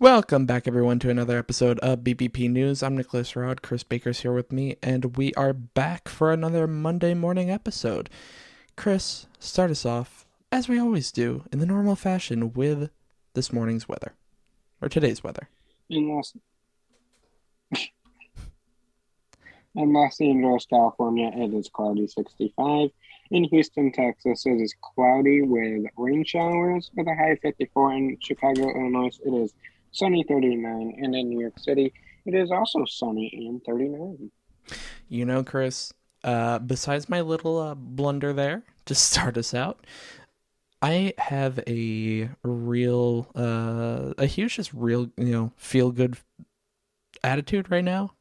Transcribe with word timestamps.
Welcome 0.00 0.46
back, 0.46 0.66
everyone, 0.66 0.98
to 0.98 1.10
another 1.10 1.38
episode 1.38 1.78
of 1.78 2.00
BBP 2.00 2.50
News. 2.50 2.82
I'm 2.82 2.96
Nicholas 2.96 3.36
Rod. 3.36 3.62
Chris 3.62 3.84
Baker's 3.84 4.22
here 4.22 4.32
with 4.32 4.50
me, 4.50 4.74
and 4.82 5.16
we 5.16 5.32
are 5.34 5.52
back 5.52 6.08
for 6.08 6.32
another 6.32 6.66
Monday 6.66 7.14
morning 7.14 7.48
episode. 7.48 8.10
Chris, 8.76 9.28
start 9.38 9.70
us 9.70 9.86
off, 9.86 10.26
as 10.50 10.68
we 10.68 10.80
always 10.80 11.12
do, 11.12 11.44
in 11.52 11.60
the 11.60 11.66
normal 11.66 11.94
fashion, 11.94 12.52
with 12.54 12.90
this 13.34 13.52
morning's 13.52 13.88
weather, 13.88 14.14
or 14.82 14.88
today's 14.88 15.22
weather. 15.22 15.48
In 15.88 16.08
Los, 16.08 16.34
in 19.78 19.92
Los 19.92 20.20
Angeles, 20.20 20.66
California, 20.66 21.30
it 21.32 21.54
is 21.54 21.68
cloudy 21.68 22.06
65. 22.06 22.90
In 23.30 23.44
Houston, 23.44 23.92
Texas, 23.92 24.44
it 24.44 24.60
is 24.60 24.74
cloudy 24.82 25.42
with 25.42 25.84
rain 25.96 26.24
showers 26.24 26.90
with 26.96 27.06
a 27.06 27.14
high 27.14 27.36
54. 27.40 27.92
In 27.92 28.18
Chicago, 28.20 28.70
Illinois, 28.70 29.16
it 29.24 29.30
is 29.30 29.54
sunny 29.92 30.24
39. 30.28 30.94
And 30.98 31.14
in 31.14 31.28
New 31.28 31.40
York 31.40 31.58
City, 31.58 31.92
it 32.26 32.34
is 32.34 32.50
also 32.50 32.84
sunny 32.86 33.30
and 33.34 33.62
39. 33.64 34.30
You 35.08 35.24
know, 35.24 35.44
Chris, 35.44 35.92
uh, 36.24 36.58
besides 36.58 37.08
my 37.08 37.20
little 37.20 37.58
uh, 37.58 37.74
blunder 37.76 38.32
there 38.32 38.64
to 38.86 38.94
start 38.94 39.38
us 39.38 39.54
out, 39.54 39.86
I 40.82 41.14
have 41.18 41.60
a 41.68 42.30
real, 42.42 43.30
uh, 43.36 44.14
a 44.18 44.26
huge, 44.26 44.56
just 44.56 44.72
real, 44.72 45.10
you 45.16 45.32
know, 45.32 45.52
feel 45.56 45.92
good 45.92 46.18
attitude 47.22 47.70
right 47.70 47.84
now. 47.84 48.12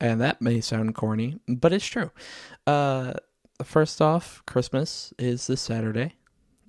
And 0.00 0.20
that 0.20 0.40
may 0.40 0.60
sound 0.60 0.94
corny, 0.94 1.38
but 1.46 1.72
it's 1.72 1.86
true. 1.86 2.10
Uh, 2.66 3.14
first 3.62 4.00
off, 4.00 4.42
Christmas 4.46 5.12
is 5.18 5.46
this 5.46 5.60
Saturday, 5.60 6.14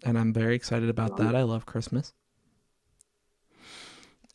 and 0.04 0.18
I'm 0.18 0.34
very 0.34 0.56
excited 0.56 0.90
about 0.90 1.18
that. 1.18 1.36
I 1.36 1.44
love 1.44 1.66
Christmas. 1.66 2.14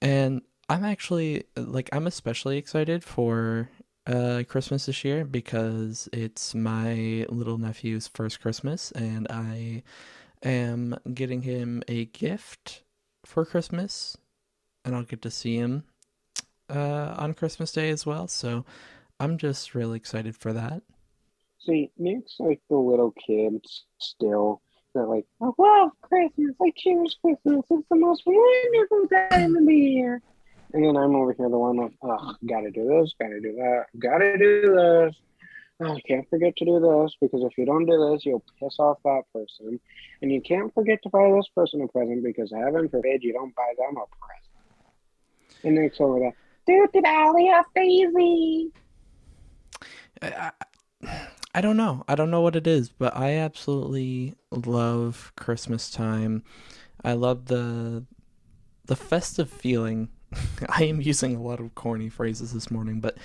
And 0.00 0.42
I'm 0.68 0.84
actually 0.84 1.44
like 1.56 1.88
I'm 1.92 2.06
especially 2.06 2.58
excited 2.58 3.04
for 3.04 3.70
uh 4.06 4.42
Christmas 4.48 4.86
this 4.86 5.04
year 5.04 5.24
because 5.24 6.08
it's 6.12 6.54
my 6.54 7.26
little 7.28 7.58
nephew's 7.58 8.08
first 8.08 8.40
Christmas 8.40 8.90
and 8.92 9.26
I 9.30 9.82
am 10.42 10.96
getting 11.14 11.42
him 11.42 11.82
a 11.88 12.06
gift 12.06 12.82
for 13.24 13.44
Christmas 13.44 14.16
and 14.84 14.94
I'll 14.94 15.02
get 15.02 15.22
to 15.22 15.30
see 15.30 15.56
him 15.56 15.84
uh 16.68 17.14
on 17.16 17.34
Christmas 17.34 17.72
Day 17.72 17.90
as 17.90 18.06
well. 18.06 18.28
So 18.28 18.64
I'm 19.20 19.38
just 19.38 19.74
really 19.74 19.96
excited 19.96 20.36
for 20.36 20.52
that. 20.52 20.82
See, 21.60 21.90
Nick's 21.98 22.36
like 22.38 22.60
the 22.68 22.76
little 22.76 23.12
kids 23.12 23.84
still. 23.98 24.62
They're 24.94 25.06
like, 25.06 25.26
I 25.42 25.50
love 25.58 25.90
Christmas. 26.00 26.54
I 26.62 26.72
cherish 26.76 27.14
Christmas. 27.20 27.64
It's 27.70 27.88
the 27.90 27.96
most 27.96 28.22
wonderful 28.24 29.08
time 29.30 29.56
of 29.56 29.66
the 29.66 29.74
year. 29.74 30.22
And 30.72 30.84
then 30.84 30.96
I'm 30.96 31.14
over 31.14 31.32
here, 31.32 31.48
the 31.48 31.58
one 31.58 31.76
like, 31.76 31.92
oh, 32.02 32.34
gotta 32.48 32.70
do 32.70 32.86
this, 32.86 33.14
gotta 33.18 33.40
do 33.40 33.54
that, 33.54 33.86
gotta 33.98 34.36
do 34.38 34.62
this. 34.74 35.14
Oh, 35.78 35.96
can't 36.08 36.28
forget 36.30 36.56
to 36.56 36.64
do 36.64 36.80
this 36.80 37.14
because 37.20 37.42
if 37.44 37.58
you 37.58 37.66
don't 37.66 37.84
do 37.84 38.10
this, 38.10 38.24
you'll 38.24 38.44
piss 38.58 38.76
off 38.78 38.98
that 39.04 39.22
person. 39.32 39.78
And 40.22 40.32
you 40.32 40.40
can't 40.40 40.72
forget 40.72 41.02
to 41.02 41.10
buy 41.10 41.30
this 41.36 41.48
person 41.54 41.82
a 41.82 41.88
present 41.88 42.24
because 42.24 42.50
heaven 42.50 42.88
forbid 42.88 43.22
you 43.22 43.34
don't 43.34 43.54
buy 43.54 43.72
them 43.76 43.96
a 43.96 44.06
present. 44.16 45.64
And 45.64 45.74
Nick's 45.74 46.00
over 46.00 46.18
there, 46.18 46.34
dude, 46.66 46.92
did 46.92 47.04
have 47.06 47.66
Daisy? 47.74 48.72
I, 50.20 50.52
I 51.54 51.60
don't 51.60 51.76
know. 51.76 52.04
I 52.08 52.14
don't 52.14 52.30
know 52.30 52.40
what 52.40 52.56
it 52.56 52.66
is, 52.66 52.90
but 52.90 53.16
I 53.16 53.34
absolutely 53.34 54.34
love 54.50 55.32
Christmas 55.36 55.90
time. 55.90 56.42
I 57.04 57.12
love 57.12 57.46
the 57.46 58.04
the 58.84 58.96
festive 58.96 59.50
feeling. 59.50 60.10
I 60.68 60.84
am 60.84 61.00
using 61.00 61.36
a 61.36 61.42
lot 61.42 61.60
of 61.60 61.74
corny 61.74 62.08
phrases 62.08 62.52
this 62.52 62.70
morning, 62.70 63.00
but 63.00 63.16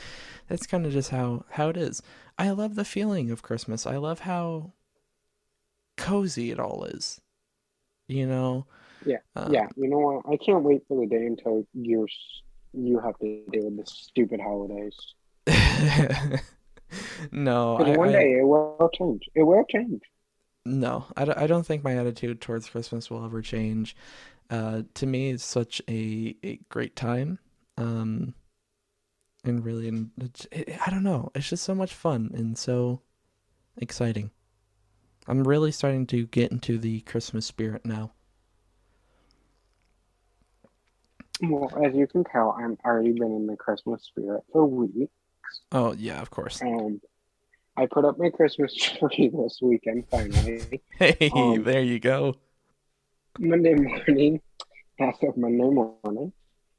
that's 0.48 0.68
kind 0.68 0.86
of 0.86 0.94
just 0.94 1.10
how 1.10 1.46
how 1.52 1.70
it 1.70 1.78
is. 1.78 2.02
I 2.38 2.52
love 2.52 2.76
the 2.76 2.86
feeling 2.86 3.32
of 3.32 3.42
Christmas. 3.42 3.86
I 3.86 3.98
love 3.98 4.22
how 4.22 4.74
cozy 5.98 6.52
it 6.52 6.60
all 6.60 6.86
is. 6.86 7.20
You 8.08 8.28
know. 8.28 8.66
Yeah, 9.06 9.18
uh, 9.36 9.50
yeah. 9.52 9.68
You 9.76 9.90
know 9.90 10.00
what? 10.00 10.26
I 10.32 10.38
can't 10.38 10.64
wait 10.64 10.84
for 10.88 11.00
the 11.00 11.08
day 11.08 11.26
until 11.26 11.66
you're 11.74 12.08
you 12.74 13.00
have 13.00 13.18
to 13.20 13.44
deal 13.52 13.66
with 13.66 13.78
the 13.78 13.86
stupid 13.86 14.40
holidays. 14.40 14.96
no, 17.32 17.78
I, 17.78 17.98
one 17.98 18.12
day 18.12 18.34
it 18.40 18.46
will 18.46 18.90
change. 18.94 19.30
It 19.36 19.44
will 19.44 19.66
change. 19.70 20.02
No, 20.66 21.06
I 21.18 21.26
don't, 21.26 21.38
I 21.38 21.48
don't 21.48 21.66
think 21.66 21.84
my 21.84 21.98
attitude 21.98 22.40
towards 22.40 22.70
Christmas 22.70 23.10
will 23.10 23.26
ever 23.26 23.42
change. 23.42 23.96
Uh, 24.50 24.84
to 24.96 25.06
me, 25.06 25.32
it's 25.32 25.44
such 25.44 25.82
a, 25.90 26.36
a 26.44 26.60
great 26.70 26.96
time. 26.96 27.40
Um, 27.78 28.36
and 29.44 29.66
really, 29.66 29.88
and 29.88 30.12
it, 30.52 30.78
I 30.86 30.90
don't 30.92 31.04
know, 31.04 31.32
it's 31.34 31.50
just 31.50 31.64
so 31.64 31.74
much 31.74 31.94
fun 31.94 32.32
and 32.34 32.58
so 32.58 33.02
exciting. 33.78 34.30
I'm 35.28 35.44
really 35.44 35.72
starting 35.72 36.06
to 36.08 36.26
get 36.28 36.52
into 36.52 36.78
the 36.78 37.02
Christmas 37.02 37.46
spirit 37.46 37.86
now. 37.86 38.12
Well, 41.42 41.72
as 41.84 41.96
you 41.96 42.08
can 42.08 42.24
tell, 42.24 42.56
I'm 42.58 42.78
already 42.86 43.14
been 43.14 43.32
in 43.32 43.48
the 43.48 43.56
Christmas 43.56 44.04
spirit 44.04 44.44
for 44.52 44.66
weeks. 44.66 45.12
Oh 45.72 45.94
yeah, 45.94 46.22
of 46.22 46.30
course. 46.30 46.62
And 46.62 47.02
I 47.76 47.88
put 47.88 48.06
up 48.06 48.20
my 48.20 48.30
Christmas 48.30 48.74
tree 48.76 49.32
this 49.34 49.60
weekend 49.62 50.06
finally. 50.10 50.82
hey, 51.00 51.32
um, 51.34 51.64
there 51.64 51.82
you 51.82 52.00
go. 52.00 52.36
Monday 53.40 53.74
morning, 53.74 54.42
as 55.00 55.16
of 55.24 55.38
Monday 55.38 55.64
morning, 55.64 56.32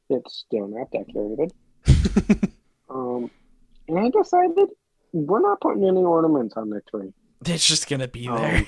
it's 0.09 0.45
still 0.47 0.69
not 0.69 0.91
decorated. 0.93 1.53
um, 2.91 3.31
and 3.89 3.99
I 3.99 4.11
decided 4.11 4.69
we're 5.13 5.41
not 5.41 5.61
putting 5.61 5.85
any 5.85 6.05
ornaments 6.05 6.55
on 6.57 6.71
the 6.71 6.83
tree. 6.89 7.13
It's 7.45 7.67
just 7.67 7.89
gonna 7.89 8.09
be 8.09 8.29
there. 8.29 8.57
Um, 8.59 8.67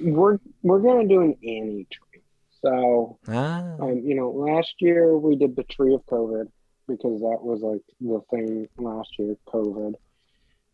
we're 0.00 0.38
we're 0.62 0.80
gonna 0.80 1.08
do 1.08 1.22
an 1.22 1.36
Annie 1.42 1.86
tree. 1.90 2.05
So, 2.66 3.18
ah. 3.28 3.76
um, 3.80 4.02
you 4.04 4.16
know, 4.16 4.30
last 4.30 4.74
year 4.80 5.16
we 5.16 5.36
did 5.36 5.54
the 5.54 5.62
tree 5.62 5.94
of 5.94 6.04
COVID 6.06 6.50
because 6.88 7.20
that 7.20 7.38
was 7.40 7.60
like 7.62 7.82
the 8.00 8.20
thing 8.30 8.68
last 8.76 9.10
year, 9.18 9.36
COVID. 9.46 9.94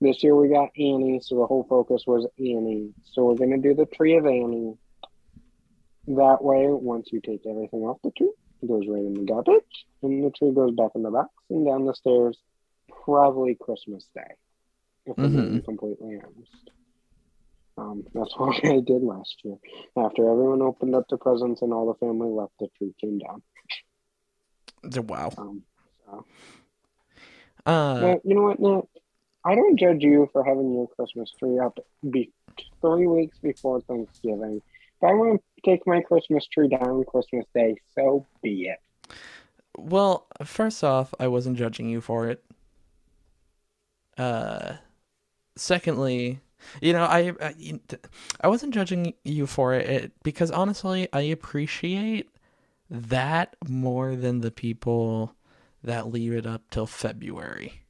This 0.01 0.23
year 0.23 0.35
we 0.35 0.49
got 0.49 0.71
Annie, 0.77 1.21
so 1.23 1.37
the 1.37 1.47
whole 1.47 1.67
focus 1.69 2.05
was 2.07 2.27
Annie. 2.39 2.95
So 3.05 3.25
we're 3.25 3.37
gonna 3.37 3.59
do 3.59 3.75
the 3.75 3.85
tree 3.87 4.17
of 4.17 4.25
Annie. 4.25 4.75
That 6.09 6.43
way, 6.43 6.67
once 6.69 7.11
you 7.13 7.21
take 7.21 7.43
everything 7.47 7.81
off 7.81 7.99
the 8.03 8.11
tree, 8.13 8.33
it 8.63 8.69
goes 8.69 8.85
right 8.89 9.05
in 9.05 9.15
the 9.15 9.25
garbage, 9.25 9.87
and 10.03 10.25
the 10.25 10.31
tree 10.31 10.53
goes 10.53 10.75
back 10.75 10.93
in 10.95 11.03
the 11.03 11.11
box 11.11 11.31
and 11.51 11.67
down 11.67 11.85
the 11.85 11.95
stairs. 11.95 12.39
Probably 13.05 13.55
Christmas 13.61 14.09
Day, 14.15 14.35
if 15.07 15.17
mm-hmm. 15.17 15.39
I'm 15.39 15.63
completely 15.63 16.21
honest. 16.25 16.71
Um, 17.79 18.05
that's 18.15 18.35
what 18.37 18.65
I 18.65 18.81
did 18.81 19.03
last 19.03 19.37
year. 19.45 19.57
After 19.97 20.31
everyone 20.31 20.63
opened 20.63 20.95
up 20.95 21.07
the 21.09 21.17
presents 21.17 21.63
and 21.63 21.73
all 21.73 21.87
the 21.87 22.07
family 22.07 22.31
left, 22.31 22.53
the 22.61 22.69
tree 22.79 22.95
came 23.01 23.19
down. 23.19 23.43
Wow. 25.07 25.33
Um, 25.39 25.63
so. 26.05 26.25
Uh, 27.65 28.17
you 28.25 28.35
know 28.35 28.43
what, 28.43 28.61
Nick? 28.61 28.85
I 29.45 29.55
don't 29.55 29.79
judge 29.79 30.03
you 30.03 30.29
for 30.33 30.45
having 30.45 30.73
your 30.73 30.89
Christmas 30.89 31.33
tree 31.39 31.59
up 31.59 31.79
be 32.09 32.31
three 32.81 33.07
weeks 33.07 33.39
before 33.39 33.81
Thanksgiving. 33.81 34.63
If 35.01 35.09
I 35.09 35.15
want 35.15 35.41
to 35.41 35.71
take 35.71 35.87
my 35.87 36.01
Christmas 36.01 36.47
tree 36.47 36.69
down 36.69 37.05
Christmas 37.05 37.45
Day, 37.55 37.77
so 37.95 38.25
be 38.43 38.69
it. 38.69 38.79
Well, 39.77 40.27
first 40.45 40.85
off, 40.85 41.13
I 41.19 41.27
wasn't 41.29 41.57
judging 41.57 41.89
you 41.89 42.01
for 42.01 42.29
it. 42.29 42.45
Uh, 44.17 44.75
secondly, 45.57 46.41
you 46.81 46.93
know, 46.93 47.05
I, 47.05 47.33
I 47.41 47.55
I 48.41 48.49
wasn't 48.49 48.75
judging 48.75 49.15
you 49.25 49.47
for 49.47 49.75
it 49.75 50.13
because 50.23 50.51
honestly, 50.51 51.09
I 51.13 51.23
appreciate 51.23 52.29
that 52.91 53.57
more 53.69 54.17
than 54.17 54.41
the 54.41 54.51
people 54.51 55.35
that 55.83 56.13
leave 56.13 56.33
it 56.33 56.47
up 56.47 56.63
till 56.71 56.87
February. 56.87 57.83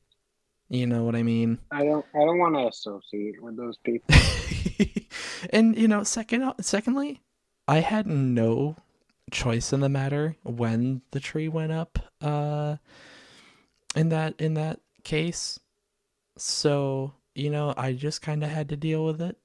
You 0.68 0.86
know 0.86 1.04
what 1.04 1.14
I 1.14 1.22
mean? 1.22 1.58
I 1.70 1.84
don't. 1.84 2.06
I 2.14 2.18
don't 2.20 2.38
want 2.38 2.54
to 2.54 2.66
associate 2.68 3.42
with 3.42 3.56
those 3.56 3.76
people. 3.78 4.14
and 5.50 5.76
you 5.76 5.86
know, 5.86 6.02
second, 6.02 6.50
secondly, 6.60 7.20
I 7.68 7.80
had 7.80 8.06
no 8.06 8.76
choice 9.30 9.72
in 9.72 9.80
the 9.80 9.88
matter 9.90 10.36
when 10.44 11.02
the 11.10 11.20
tree 11.20 11.48
went 11.48 11.72
up. 11.72 11.98
Uh, 12.22 12.76
in 13.94 14.08
that 14.08 14.40
in 14.40 14.54
that 14.54 14.80
case, 15.04 15.60
so 16.38 17.12
you 17.34 17.50
know, 17.50 17.74
I 17.76 17.92
just 17.92 18.22
kind 18.22 18.42
of 18.42 18.50
had 18.50 18.68
to 18.70 18.76
deal 18.76 19.04
with 19.04 19.20
it. 19.20 19.36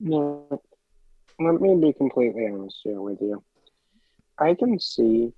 No, 0.00 0.62
let 1.40 1.60
me 1.60 1.74
be 1.74 1.92
completely 1.92 2.46
honest 2.46 2.78
here 2.84 3.00
with 3.00 3.20
you. 3.20 3.42
I 4.38 4.54
can 4.54 4.78
see 4.78 5.32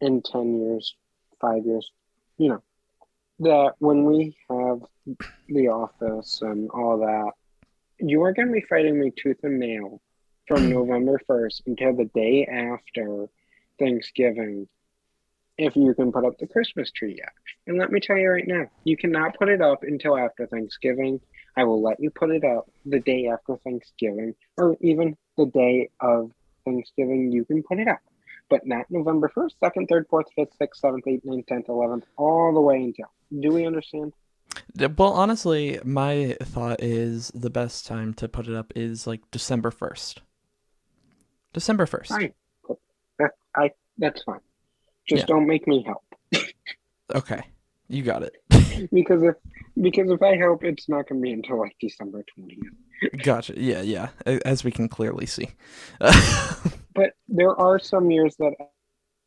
in 0.00 0.22
ten 0.22 0.60
years, 0.60 0.94
five 1.40 1.64
years, 1.64 1.90
you 2.36 2.48
know, 2.48 2.62
that 3.40 3.74
when 3.78 4.04
we 4.04 4.36
have 4.50 4.80
the 5.48 5.68
office 5.68 6.40
and 6.42 6.70
all 6.70 6.98
that, 6.98 7.32
you 7.98 8.22
are 8.22 8.32
going 8.32 8.48
to 8.48 8.54
be 8.54 8.60
fighting 8.68 9.00
me 9.00 9.12
tooth 9.16 9.38
and 9.42 9.58
nail 9.58 10.00
from 10.46 10.62
mm. 10.62 10.70
November 10.70 11.20
1st 11.28 11.62
until 11.66 11.96
the 11.96 12.10
day 12.14 12.46
after 12.46 13.26
Thanksgiving 13.78 14.68
if 15.58 15.76
you 15.76 15.94
can 15.94 16.12
put 16.12 16.24
up 16.24 16.38
the 16.38 16.46
Christmas 16.46 16.90
tree 16.90 17.16
yet. 17.16 17.32
And 17.66 17.78
let 17.78 17.90
me 17.90 18.00
tell 18.00 18.16
you 18.16 18.30
right 18.30 18.46
now, 18.46 18.66
you 18.84 18.96
cannot 18.96 19.38
put 19.38 19.48
it 19.48 19.62
up 19.62 19.82
until 19.82 20.18
after 20.18 20.46
Thanksgiving. 20.46 21.20
I 21.56 21.64
will 21.64 21.82
let 21.82 22.00
you 22.00 22.10
put 22.10 22.30
it 22.30 22.44
up 22.44 22.68
the 22.84 23.00
day 23.00 23.28
after 23.28 23.56
Thanksgiving 23.62 24.34
or 24.56 24.76
even 24.80 25.16
the 25.36 25.46
day 25.46 25.90
of 26.00 26.32
Thanksgiving. 26.64 27.30
You 27.30 27.44
can 27.44 27.62
put 27.62 27.78
it 27.78 27.88
up, 27.88 28.00
but 28.50 28.66
not 28.66 28.86
November 28.90 29.30
1st, 29.36 29.52
2nd, 29.62 29.88
3rd, 29.88 30.06
4th, 30.08 30.24
5th, 30.36 30.48
6th, 30.60 30.80
7th, 30.82 31.04
8th, 31.06 31.24
9th, 31.24 31.46
10th, 31.46 31.66
11th, 31.68 32.02
all 32.16 32.52
the 32.52 32.60
way 32.60 32.76
until. 32.76 33.10
Do 33.40 33.52
we 33.52 33.66
understand? 33.66 34.12
Well, 34.76 35.12
honestly, 35.12 35.78
my 35.84 36.36
thought 36.42 36.82
is 36.82 37.28
the 37.34 37.50
best 37.50 37.86
time 37.86 38.14
to 38.14 38.28
put 38.28 38.48
it 38.48 38.54
up 38.54 38.72
is 38.74 39.06
like 39.06 39.20
December 39.30 39.70
1st. 39.70 40.18
December 41.52 41.86
1st. 41.86 42.08
Fine. 42.08 42.32
That, 43.18 43.30
I, 43.54 43.70
that's 43.98 44.22
fine. 44.24 44.40
Just 45.08 45.22
yeah. 45.22 45.26
don't 45.26 45.46
make 45.46 45.66
me 45.66 45.84
help. 45.86 46.04
okay. 47.14 47.42
You 47.88 48.02
got 48.02 48.22
it. 48.22 48.36
because 48.92 49.22
if 49.22 49.34
because 49.80 50.10
if 50.10 50.22
I 50.22 50.36
help, 50.36 50.64
it's 50.64 50.88
not 50.88 51.08
going 51.08 51.20
to 51.20 51.22
be 51.22 51.32
until 51.32 51.58
like 51.58 51.76
December 51.80 52.24
twentieth. 52.34 52.72
gotcha. 53.22 53.54
Yeah, 53.56 53.82
yeah. 53.82 54.08
As 54.44 54.64
we 54.64 54.70
can 54.70 54.88
clearly 54.88 55.26
see. 55.26 55.50
but 55.98 57.12
there 57.28 57.54
are 57.54 57.78
some 57.78 58.10
years 58.10 58.36
that 58.38 58.54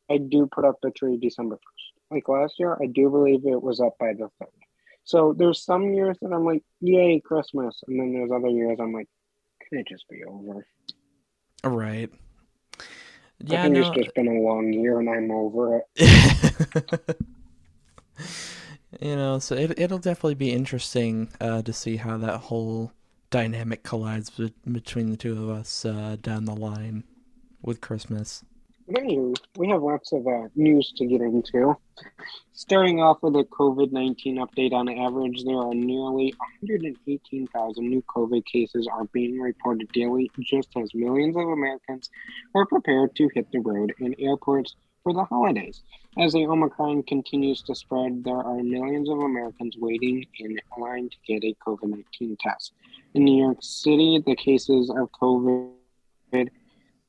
I 0.09 0.17
do 0.17 0.47
put 0.47 0.65
up 0.65 0.77
the 0.81 0.91
tree 0.91 1.17
December 1.17 1.55
first. 1.55 1.93
Like 2.09 2.29
last 2.29 2.55
year, 2.57 2.77
I 2.81 2.87
do 2.87 3.09
believe 3.09 3.45
it 3.45 3.61
was 3.61 3.79
up 3.79 3.97
by 3.99 4.13
the 4.13 4.29
third. 4.39 4.49
So 5.03 5.33
there's 5.37 5.63
some 5.63 5.93
years 5.93 6.17
that 6.21 6.33
I'm 6.33 6.45
like, 6.45 6.63
yay, 6.81 7.21
Christmas. 7.23 7.81
And 7.87 7.99
then 7.99 8.13
there's 8.13 8.31
other 8.31 8.49
years 8.49 8.77
I'm 8.81 8.93
like, 8.93 9.07
can 9.67 9.79
it 9.79 9.87
just 9.87 10.07
be 10.09 10.23
over? 10.23 10.65
Right. 11.63 12.11
Yeah, 13.39 13.59
I 13.59 13.63
think 13.63 13.75
no. 13.75 13.81
it's 13.81 13.97
just 13.97 14.15
been 14.15 14.27
a 14.27 14.41
long 14.41 14.73
year 14.73 14.99
and 14.99 15.09
I'm 15.09 15.31
over 15.31 15.77
it. 15.77 17.17
you 18.99 19.15
know, 19.15 19.39
so 19.39 19.55
it, 19.55 19.77
it'll 19.77 19.99
definitely 19.99 20.35
be 20.35 20.51
interesting 20.51 21.29
uh, 21.39 21.61
to 21.61 21.71
see 21.71 21.97
how 21.97 22.17
that 22.17 22.37
whole 22.37 22.91
dynamic 23.29 23.83
collides 23.83 24.29
be- 24.31 24.53
between 24.71 25.11
the 25.11 25.17
two 25.17 25.33
of 25.43 25.49
us 25.49 25.85
uh, 25.85 26.17
down 26.21 26.45
the 26.45 26.55
line 26.55 27.03
with 27.61 27.81
Christmas. 27.81 28.43
Anywho, 28.89 29.35
we 29.57 29.67
have 29.67 29.83
lots 29.83 30.13
of 30.13 30.25
uh, 30.25 30.47
news 30.55 30.93
to 30.95 31.05
get 31.05 31.19
into. 31.19 31.75
Starting 32.53 33.01
off 33.01 33.17
with 33.21 33.35
a 33.35 33.43
COVID 33.43 33.91
19 33.91 34.37
update 34.37 34.71
on 34.71 34.87
average, 34.87 35.43
there 35.43 35.57
are 35.57 35.73
nearly 35.73 36.33
118,000 36.61 37.89
new 37.89 38.01
COVID 38.03 38.45
cases 38.45 38.87
are 38.89 39.03
being 39.05 39.39
reported 39.39 39.91
daily, 39.91 40.31
just 40.39 40.69
as 40.77 40.93
millions 40.93 41.35
of 41.35 41.49
Americans 41.49 42.09
are 42.55 42.65
prepared 42.65 43.13
to 43.17 43.29
hit 43.33 43.51
the 43.51 43.59
road 43.59 43.93
in 43.99 44.15
airports 44.19 44.77
for 45.03 45.13
the 45.13 45.25
holidays. 45.25 45.83
As 46.17 46.31
the 46.31 46.45
Omicron 46.45 47.03
continues 47.03 47.61
to 47.63 47.75
spread, 47.75 48.23
there 48.23 48.37
are 48.37 48.63
millions 48.63 49.09
of 49.09 49.19
Americans 49.19 49.75
waiting 49.77 50.25
in 50.39 50.57
line 50.77 51.09
to 51.09 51.17
get 51.27 51.43
a 51.43 51.53
COVID 51.65 51.89
19 51.89 52.37
test. 52.39 52.71
In 53.13 53.25
New 53.25 53.43
York 53.43 53.57
City, 53.59 54.23
the 54.25 54.35
cases 54.37 54.89
of 54.89 55.11
COVID 55.11 55.71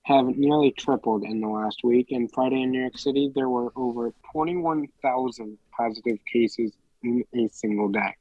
have 0.08 0.26
nearly 0.26 0.70
tripled 0.70 1.22
in 1.22 1.42
the 1.42 1.46
last 1.46 1.80
week. 1.84 2.12
And 2.12 2.32
Friday 2.32 2.62
in 2.62 2.70
New 2.70 2.80
York 2.80 2.96
City, 2.96 3.30
there 3.34 3.50
were 3.50 3.70
over 3.76 4.14
21,000 4.32 5.58
positive 5.76 6.18
cases 6.32 6.72
in 7.02 7.22
a 7.34 7.46
single 7.52 7.90
day. 7.90 8.14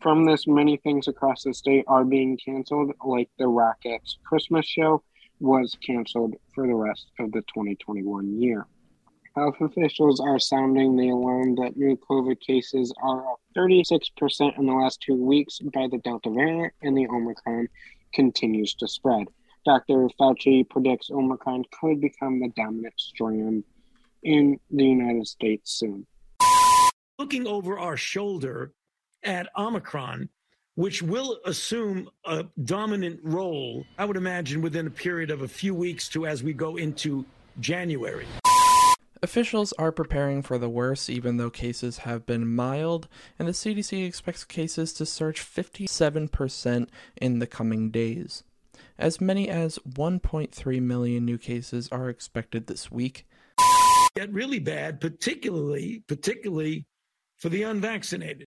From 0.00 0.24
this, 0.24 0.46
many 0.46 0.78
things 0.78 1.06
across 1.06 1.44
the 1.44 1.52
state 1.52 1.84
are 1.88 2.04
being 2.04 2.38
canceled, 2.42 2.92
like 3.04 3.28
the 3.38 3.44
Rockettes 3.44 4.16
Christmas 4.24 4.66
show 4.66 5.02
was 5.40 5.76
canceled 5.86 6.36
for 6.54 6.66
the 6.66 6.74
rest 6.74 7.10
of 7.18 7.32
the 7.32 7.42
2021 7.42 8.40
year. 8.40 8.66
Health 9.36 9.56
officials 9.60 10.20
are 10.20 10.38
sounding 10.38 10.96
the 10.96 11.10
alarm 11.10 11.54
that 11.56 11.76
new 11.76 11.98
COVID 12.08 12.40
cases 12.40 12.94
are 13.02 13.30
up 13.30 13.40
36% 13.54 14.58
in 14.58 14.66
the 14.66 14.72
last 14.72 15.02
two 15.02 15.16
weeks 15.16 15.58
by 15.74 15.86
the 15.90 15.98
Delta 15.98 16.30
variant, 16.30 16.72
and 16.80 16.96
the 16.96 17.08
Omicron 17.08 17.68
continues 18.14 18.74
to 18.76 18.88
spread. 18.88 19.26
Dr. 19.64 20.08
Fauci 20.20 20.68
predicts 20.68 21.10
Omicron 21.10 21.64
could 21.80 22.00
become 22.00 22.40
the 22.40 22.50
dominant 22.56 22.94
strain 22.96 23.64
in 24.22 24.58
the 24.70 24.84
United 24.84 25.26
States 25.26 25.72
soon. 25.72 26.06
Looking 27.18 27.46
over 27.46 27.78
our 27.78 27.96
shoulder 27.96 28.72
at 29.22 29.48
Omicron, 29.56 30.28
which 30.74 31.02
will 31.02 31.38
assume 31.44 32.08
a 32.24 32.44
dominant 32.64 33.20
role, 33.22 33.84
I 33.96 34.04
would 34.04 34.16
imagine, 34.16 34.60
within 34.60 34.86
a 34.86 34.90
period 34.90 35.30
of 35.30 35.42
a 35.42 35.48
few 35.48 35.74
weeks 35.74 36.08
to 36.10 36.26
as 36.26 36.42
we 36.42 36.52
go 36.52 36.76
into 36.76 37.24
January. 37.60 38.26
Officials 39.22 39.72
are 39.78 39.92
preparing 39.92 40.42
for 40.42 40.58
the 40.58 40.68
worst, 40.68 41.08
even 41.08 41.38
though 41.38 41.48
cases 41.48 41.98
have 41.98 42.26
been 42.26 42.46
mild, 42.46 43.08
and 43.38 43.48
the 43.48 43.52
CDC 43.52 44.06
expects 44.06 44.44
cases 44.44 44.92
to 44.92 45.06
surge 45.06 45.40
57% 45.40 46.88
in 47.16 47.38
the 47.38 47.46
coming 47.46 47.90
days. 47.90 48.42
As 48.98 49.20
many 49.20 49.48
as 49.48 49.78
1.3 49.88 50.82
million 50.82 51.24
new 51.24 51.38
cases 51.38 51.88
are 51.90 52.08
expected 52.08 52.66
this 52.66 52.90
week. 52.90 53.26
Get 54.14 54.32
really 54.32 54.60
bad, 54.60 55.00
particularly 55.00 56.04
particularly 56.06 56.86
for 57.36 57.48
the 57.48 57.64
unvaccinated. 57.64 58.46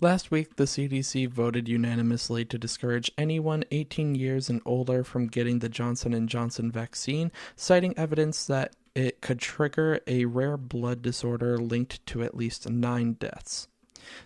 Last 0.00 0.30
week, 0.30 0.56
the 0.56 0.64
CDC 0.64 1.28
voted 1.28 1.68
unanimously 1.68 2.44
to 2.46 2.58
discourage 2.58 3.10
anyone 3.16 3.64
18 3.70 4.14
years 4.14 4.50
and 4.50 4.60
older 4.66 5.04
from 5.04 5.28
getting 5.28 5.60
the 5.60 5.68
Johnson 5.70 6.26
& 6.26 6.28
Johnson 6.28 6.70
vaccine, 6.70 7.32
citing 7.54 7.96
evidence 7.96 8.44
that 8.46 8.74
it 8.94 9.20
could 9.20 9.38
trigger 9.38 10.00
a 10.06 10.24
rare 10.26 10.56
blood 10.56 11.00
disorder 11.00 11.56
linked 11.56 12.04
to 12.06 12.22
at 12.22 12.36
least 12.36 12.68
9 12.68 13.12
deaths. 13.14 13.68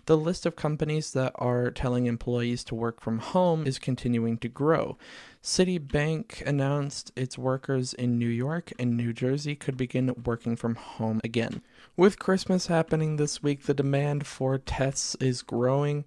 The 0.07 0.17
list 0.17 0.47
of 0.47 0.57
companies 0.57 1.13
that 1.13 1.33
are 1.37 1.71
telling 1.71 2.07
employees 2.07 2.65
to 2.65 2.75
work 2.75 3.01
from 3.01 3.19
home 3.19 3.67
is 3.67 3.79
continuing 3.79 4.39
to 4.39 4.49
grow. 4.49 4.97
Citibank 5.43 6.47
announced 6.47 7.13
its 7.17 7.39
workers 7.39 7.95
in 7.95 8.19
New 8.19 8.29
York 8.29 8.73
and 8.79 8.97
New 8.97 9.13
Jersey 9.13 9.55
could 9.55 9.77
begin 9.77 10.15
working 10.25 10.57
from 10.57 10.75
home 10.75 11.21
again. 11.25 11.63
With 11.97 12.19
Christmas 12.19 12.67
happening 12.67 13.17
this 13.17 13.43
week, 13.43 13.65
the 13.65 13.75
demand 13.75 14.27
for 14.27 14.59
tests 14.59 15.15
is 15.17 15.43
growing 15.43 16.05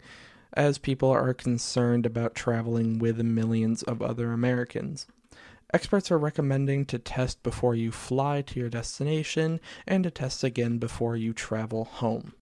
as 0.53 0.77
people 0.77 1.09
are 1.09 1.33
concerned 1.33 2.05
about 2.05 2.35
traveling 2.35 2.99
with 2.99 3.19
millions 3.19 3.83
of 3.83 4.01
other 4.01 4.31
Americans. 4.31 5.07
Experts 5.73 6.11
are 6.11 6.19
recommending 6.19 6.85
to 6.85 6.99
test 6.99 7.41
before 7.41 7.73
you 7.73 7.91
fly 7.91 8.43
to 8.43 8.59
your 8.59 8.69
destination 8.69 9.59
and 9.87 10.03
to 10.03 10.11
test 10.11 10.43
again 10.43 10.77
before 10.77 11.17
you 11.17 11.33
travel 11.33 11.85
home. 11.85 12.33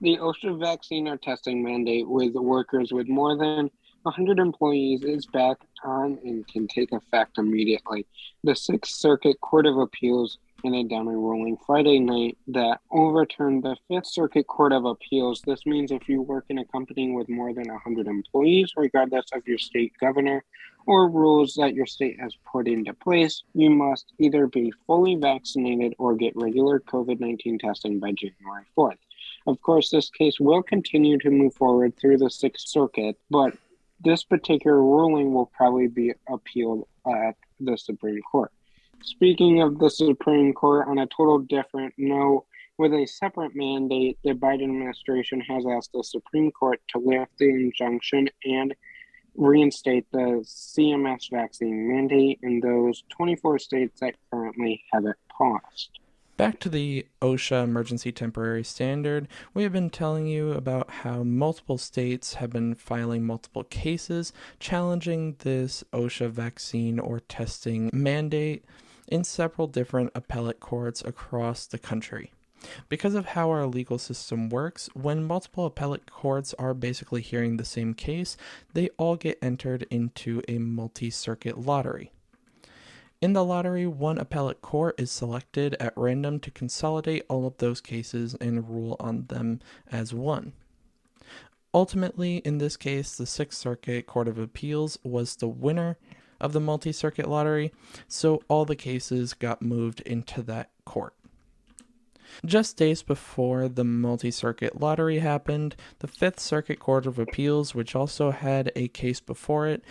The 0.00 0.16
OSHA 0.18 0.60
vaccine 0.60 1.08
or 1.08 1.16
testing 1.16 1.62
mandate 1.62 2.08
with 2.08 2.34
workers 2.34 2.92
with 2.92 3.08
more 3.08 3.36
than 3.36 3.68
100 4.02 4.38
employees 4.38 5.02
is 5.02 5.26
back 5.26 5.56
on 5.82 6.20
and 6.24 6.46
can 6.46 6.68
take 6.68 6.92
effect 6.92 7.36
immediately. 7.36 8.06
The 8.44 8.54
Sixth 8.54 8.94
Circuit 8.94 9.40
Court 9.40 9.66
of 9.66 9.76
Appeals 9.76 10.38
down 10.62 11.08
a 11.08 11.16
ruling 11.16 11.56
Friday 11.66 11.98
night 11.98 12.36
that 12.48 12.80
overturned 12.90 13.62
the 13.62 13.76
Fifth 13.88 14.06
Circuit 14.06 14.46
Court 14.46 14.72
of 14.72 14.84
Appeals. 14.84 15.42
This 15.46 15.66
means 15.66 15.90
if 15.90 16.08
you 16.08 16.22
work 16.22 16.44
in 16.48 16.58
a 16.58 16.64
company 16.64 17.12
with 17.12 17.28
more 17.28 17.52
than 17.52 17.68
100 17.68 18.06
employees, 18.06 18.72
regardless 18.76 19.26
of 19.32 19.46
your 19.46 19.58
state 19.58 19.92
governor 20.00 20.44
or 20.86 21.10
rules 21.10 21.54
that 21.54 21.74
your 21.74 21.86
state 21.86 22.18
has 22.20 22.36
put 22.50 22.66
into 22.66 22.94
place, 22.94 23.42
you 23.54 23.70
must 23.70 24.12
either 24.18 24.46
be 24.46 24.72
fully 24.86 25.16
vaccinated 25.16 25.94
or 25.98 26.14
get 26.14 26.34
regular 26.36 26.80
COVID 26.80 27.20
19 27.20 27.58
testing 27.58 27.98
by 27.98 28.12
January 28.12 28.64
4th. 28.76 28.98
Of 29.48 29.62
course, 29.62 29.88
this 29.88 30.10
case 30.10 30.38
will 30.38 30.62
continue 30.62 31.16
to 31.20 31.30
move 31.30 31.54
forward 31.54 31.96
through 31.96 32.18
the 32.18 32.28
Sixth 32.28 32.68
Circuit, 32.68 33.16
but 33.30 33.56
this 33.98 34.22
particular 34.22 34.76
ruling 34.76 35.32
will 35.32 35.46
probably 35.46 35.86
be 35.86 36.12
appealed 36.28 36.86
at 37.06 37.34
the 37.58 37.78
Supreme 37.78 38.20
Court. 38.30 38.52
Speaking 39.02 39.62
of 39.62 39.78
the 39.78 39.88
Supreme 39.88 40.52
Court, 40.52 40.86
on 40.86 40.98
a 40.98 41.06
total 41.06 41.38
different 41.38 41.94
note, 41.96 42.44
with 42.76 42.92
a 42.92 43.06
separate 43.06 43.56
mandate, 43.56 44.18
the 44.22 44.34
Biden 44.34 44.64
administration 44.64 45.40
has 45.40 45.64
asked 45.66 45.92
the 45.94 46.04
Supreme 46.04 46.50
Court 46.50 46.82
to 46.90 46.98
lift 46.98 47.32
the 47.38 47.48
injunction 47.48 48.28
and 48.44 48.74
reinstate 49.34 50.04
the 50.12 50.44
CMS 50.44 51.30
vaccine 51.30 51.88
mandate 51.88 52.38
in 52.42 52.60
those 52.60 53.02
24 53.16 53.60
states 53.60 54.00
that 54.00 54.14
currently 54.30 54.84
have 54.92 55.06
it 55.06 55.16
paused. 55.30 55.98
Back 56.38 56.60
to 56.60 56.68
the 56.68 57.04
OSHA 57.20 57.64
emergency 57.64 58.12
temporary 58.12 58.62
standard, 58.62 59.26
we 59.54 59.64
have 59.64 59.72
been 59.72 59.90
telling 59.90 60.28
you 60.28 60.52
about 60.52 60.88
how 60.88 61.24
multiple 61.24 61.78
states 61.78 62.34
have 62.34 62.50
been 62.50 62.76
filing 62.76 63.26
multiple 63.26 63.64
cases 63.64 64.32
challenging 64.60 65.34
this 65.40 65.82
OSHA 65.92 66.30
vaccine 66.30 67.00
or 67.00 67.18
testing 67.18 67.90
mandate 67.92 68.64
in 69.08 69.24
several 69.24 69.66
different 69.66 70.12
appellate 70.14 70.60
courts 70.60 71.02
across 71.04 71.66
the 71.66 71.76
country. 71.76 72.32
Because 72.88 73.16
of 73.16 73.26
how 73.26 73.50
our 73.50 73.66
legal 73.66 73.98
system 73.98 74.48
works, 74.48 74.88
when 74.94 75.24
multiple 75.24 75.66
appellate 75.66 76.08
courts 76.08 76.54
are 76.56 76.72
basically 76.72 77.20
hearing 77.20 77.56
the 77.56 77.64
same 77.64 77.94
case, 77.94 78.36
they 78.74 78.90
all 78.90 79.16
get 79.16 79.40
entered 79.42 79.88
into 79.90 80.40
a 80.46 80.58
multi 80.58 81.10
circuit 81.10 81.58
lottery. 81.58 82.12
In 83.20 83.32
the 83.32 83.44
lottery, 83.44 83.84
one 83.84 84.18
appellate 84.18 84.62
court 84.62 84.94
is 85.00 85.10
selected 85.10 85.76
at 85.80 85.92
random 85.96 86.38
to 86.40 86.52
consolidate 86.52 87.24
all 87.28 87.46
of 87.46 87.56
those 87.56 87.80
cases 87.80 88.34
and 88.40 88.70
rule 88.70 88.96
on 89.00 89.26
them 89.26 89.60
as 89.90 90.14
one. 90.14 90.52
Ultimately, 91.74 92.36
in 92.38 92.58
this 92.58 92.76
case, 92.76 93.16
the 93.16 93.26
Sixth 93.26 93.58
Circuit 93.58 94.06
Court 94.06 94.28
of 94.28 94.38
Appeals 94.38 94.98
was 95.02 95.34
the 95.34 95.48
winner 95.48 95.98
of 96.40 96.52
the 96.52 96.60
multi 96.60 96.92
circuit 96.92 97.28
lottery, 97.28 97.72
so 98.06 98.40
all 98.46 98.64
the 98.64 98.76
cases 98.76 99.34
got 99.34 99.62
moved 99.62 100.00
into 100.02 100.40
that 100.42 100.70
court. 100.84 101.14
Just 102.44 102.76
days 102.76 103.02
before 103.02 103.68
the 103.68 103.84
multi 103.84 104.30
circuit 104.30 104.80
lottery 104.80 105.18
happened, 105.18 105.74
the 105.98 106.06
Fifth 106.06 106.38
Circuit 106.38 106.78
Court 106.78 107.06
of 107.06 107.18
Appeals, 107.18 107.74
which 107.74 107.96
also 107.96 108.30
had 108.30 108.70
a 108.76 108.88
case 108.88 109.18
before 109.18 109.66
it, 109.66 109.82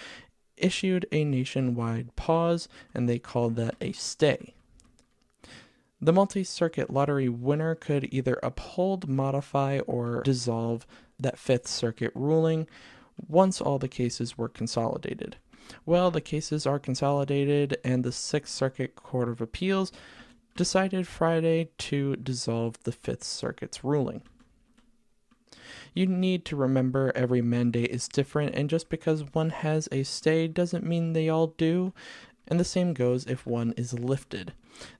issued 0.57 1.05
a 1.11 1.23
nationwide 1.23 2.15
pause, 2.15 2.67
and 2.93 3.07
they 3.07 3.19
called 3.19 3.55
that 3.55 3.75
a 3.81 3.91
stay. 3.91 4.53
The 5.99 6.13
multi 6.13 6.43
circuit 6.43 6.91
lottery 6.91 7.27
winner 7.27 7.73
could 7.73 8.13
either 8.13 8.39
uphold, 8.43 9.07
modify, 9.07 9.79
or 9.79 10.21
dissolve 10.23 10.85
that 11.19 11.39
Fifth 11.39 11.67
Circuit 11.67 12.11
ruling 12.13 12.67
once 13.27 13.59
all 13.59 13.79
the 13.79 13.87
cases 13.87 14.37
were 14.37 14.49
consolidated. 14.49 15.37
Well, 15.85 16.11
the 16.11 16.21
cases 16.21 16.67
are 16.67 16.79
consolidated, 16.79 17.77
and 17.83 18.03
the 18.03 18.11
Sixth 18.11 18.53
Circuit 18.53 18.95
Court 18.95 19.27
of 19.27 19.41
Appeals 19.41 19.91
decided 20.55 21.07
Friday 21.07 21.69
to 21.77 22.15
dissolve 22.17 22.81
the 22.83 22.91
Fifth 22.91 23.23
Circuit's 23.23 23.83
ruling. 23.83 24.21
You 25.97 26.05
need 26.05 26.45
to 26.45 26.55
remember 26.55 27.11
every 27.15 27.41
mandate 27.41 27.89
is 27.89 28.07
different, 28.07 28.53
and 28.53 28.69
just 28.69 28.87
because 28.87 29.33
one 29.33 29.49
has 29.49 29.89
a 29.91 30.03
stay 30.03 30.47
doesn't 30.47 30.85
mean 30.85 31.13
they 31.13 31.27
all 31.27 31.55
do, 31.57 31.91
and 32.47 32.59
the 32.59 32.63
same 32.63 32.93
goes 32.93 33.25
if 33.25 33.47
one 33.47 33.73
is 33.77 33.97
lifted. 33.97 34.53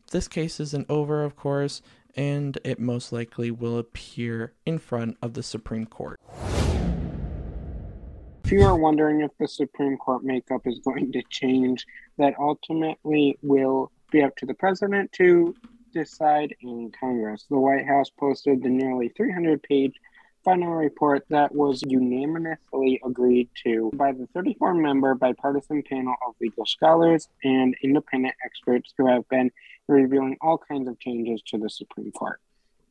This 0.10 0.28
case 0.28 0.60
isn't 0.60 0.90
over, 0.90 1.24
of 1.24 1.36
course, 1.36 1.84
and 2.16 2.58
it 2.64 2.80
most 2.80 3.12
likely 3.12 3.52
will 3.52 3.78
appear 3.78 4.54
in 4.66 4.80
front 4.80 5.18
of 5.22 5.36
the 5.36 5.44
Supreme 5.44 5.86
Court. 5.86 6.20
If 8.46 8.52
you 8.52 8.64
are 8.64 8.76
wondering 8.76 9.22
if 9.22 9.30
the 9.40 9.48
Supreme 9.48 9.98
Court 9.98 10.24
makeup 10.24 10.66
is 10.66 10.80
going 10.80 11.12
to 11.12 11.22
change, 11.30 11.86
that 12.18 12.34
ultimately 12.40 13.38
will 13.44 13.92
be 14.10 14.24
up 14.24 14.36
to 14.38 14.48
the 14.48 14.56
president 14.56 15.12
to 15.12 15.54
decide 15.94 16.56
in 16.62 16.92
Congress. 17.00 17.46
The 17.52 17.60
White 17.60 17.86
House 17.86 18.10
posted 18.10 18.64
the 18.64 18.70
nearly 18.70 19.10
300 19.10 19.62
page 19.62 19.94
final 20.48 20.76
report 20.76 21.26
that 21.30 21.54
was 21.54 21.84
unanimously 21.86 23.02
agreed 23.04 23.50
to 23.66 23.92
by 23.96 24.14
the 24.14 24.26
34 24.34 24.76
member 24.76 25.14
bipartisan 25.14 25.84
panel 25.84 26.16
of 26.26 26.36
legal 26.40 26.66
scholars 26.66 27.28
and 27.44 27.76
independent 27.84 28.34
experts 28.46 28.94
who 28.98 29.06
have 29.06 29.28
been 29.28 29.52
revealing 29.90 30.38
all 30.40 30.58
kinds 30.58 30.88
of 30.88 30.98
changes 31.02 31.42
to 31.46 31.58
the 31.58 31.70
Supreme 31.70 32.14
Court. 32.14 32.40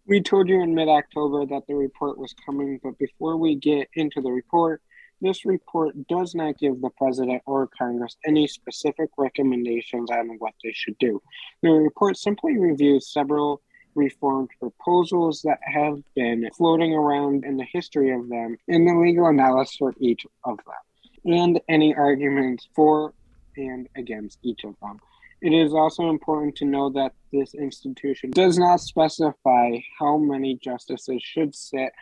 We 0.04 0.20
told 0.20 0.50
you 0.50 0.60
in 0.60 0.74
mid 0.74 0.90
October 0.90 1.46
that 1.46 1.66
the 1.66 1.74
report 1.74 2.18
was 2.18 2.34
coming, 2.44 2.78
but 2.82 2.98
before 2.98 3.38
we 3.38 3.54
get 3.54 3.88
into 3.94 4.20
the 4.20 4.30
report, 4.30 4.82
this 5.22 5.46
report 5.46 5.94
does 6.08 6.34
not 6.34 6.58
give 6.58 6.82
the 6.82 6.90
President 6.90 7.42
or 7.46 7.68
Congress 7.68 8.18
any 8.26 8.46
specific 8.46 9.08
recommendations 9.16 10.10
on 10.10 10.36
what 10.40 10.52
they 10.62 10.72
should 10.72 10.98
do. 10.98 11.22
The 11.62 11.70
report 11.70 12.18
simply 12.18 12.58
reviews 12.58 13.10
several 13.10 13.62
reformed 13.96 14.50
proposals 14.60 15.42
that 15.42 15.58
have 15.62 15.98
been 16.14 16.48
floating 16.56 16.94
around 16.94 17.44
in 17.44 17.56
the 17.56 17.66
history 17.72 18.12
of 18.12 18.28
them 18.28 18.56
and 18.68 18.86
the 18.86 18.94
legal 18.94 19.26
analysis 19.26 19.76
for 19.76 19.94
each 19.98 20.26
of 20.44 20.58
them, 20.58 21.34
and 21.34 21.60
any 21.68 21.94
arguments 21.94 22.68
for 22.74 23.12
and 23.56 23.88
against 23.96 24.38
each 24.42 24.64
of 24.64 24.74
them. 24.80 25.00
It 25.40 25.52
is 25.52 25.72
also 25.72 26.08
important 26.10 26.56
to 26.56 26.64
know 26.64 26.90
that 26.90 27.12
this 27.32 27.54
institution 27.54 28.30
does 28.30 28.58
not 28.58 28.80
specify 28.80 29.78
how 29.98 30.16
many 30.16 30.58
justices 30.62 31.22
should 31.22 31.54
sit 31.54 31.92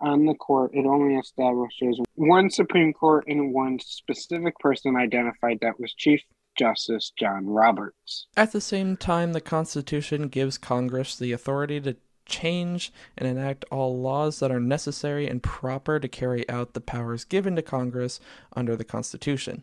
on 0.00 0.26
the 0.26 0.34
court, 0.34 0.70
it 0.74 0.86
only 0.86 1.16
establishes 1.16 1.98
one 2.14 2.50
Supreme 2.50 2.92
Court 2.92 3.24
and 3.26 3.52
one 3.52 3.78
specific 3.80 4.56
person 4.58 4.96
identified 4.96 5.58
that 5.60 5.80
was 5.80 5.92
Chief 5.94 6.20
Justice 6.58 7.12
John 7.16 7.46
Roberts. 7.46 8.26
At 8.36 8.52
the 8.52 8.60
same 8.60 8.96
time, 8.96 9.32
the 9.32 9.40
Constitution 9.40 10.28
gives 10.28 10.58
Congress 10.58 11.16
the 11.16 11.32
authority 11.32 11.80
to 11.82 11.96
change 12.26 12.92
and 13.16 13.28
enact 13.28 13.64
all 13.70 14.00
laws 14.00 14.40
that 14.40 14.50
are 14.50 14.60
necessary 14.60 15.26
and 15.26 15.42
proper 15.42 15.98
to 15.98 16.08
carry 16.08 16.48
out 16.48 16.74
the 16.74 16.80
powers 16.80 17.24
given 17.24 17.56
to 17.56 17.62
Congress 17.62 18.20
under 18.54 18.76
the 18.76 18.84
Constitution. 18.84 19.62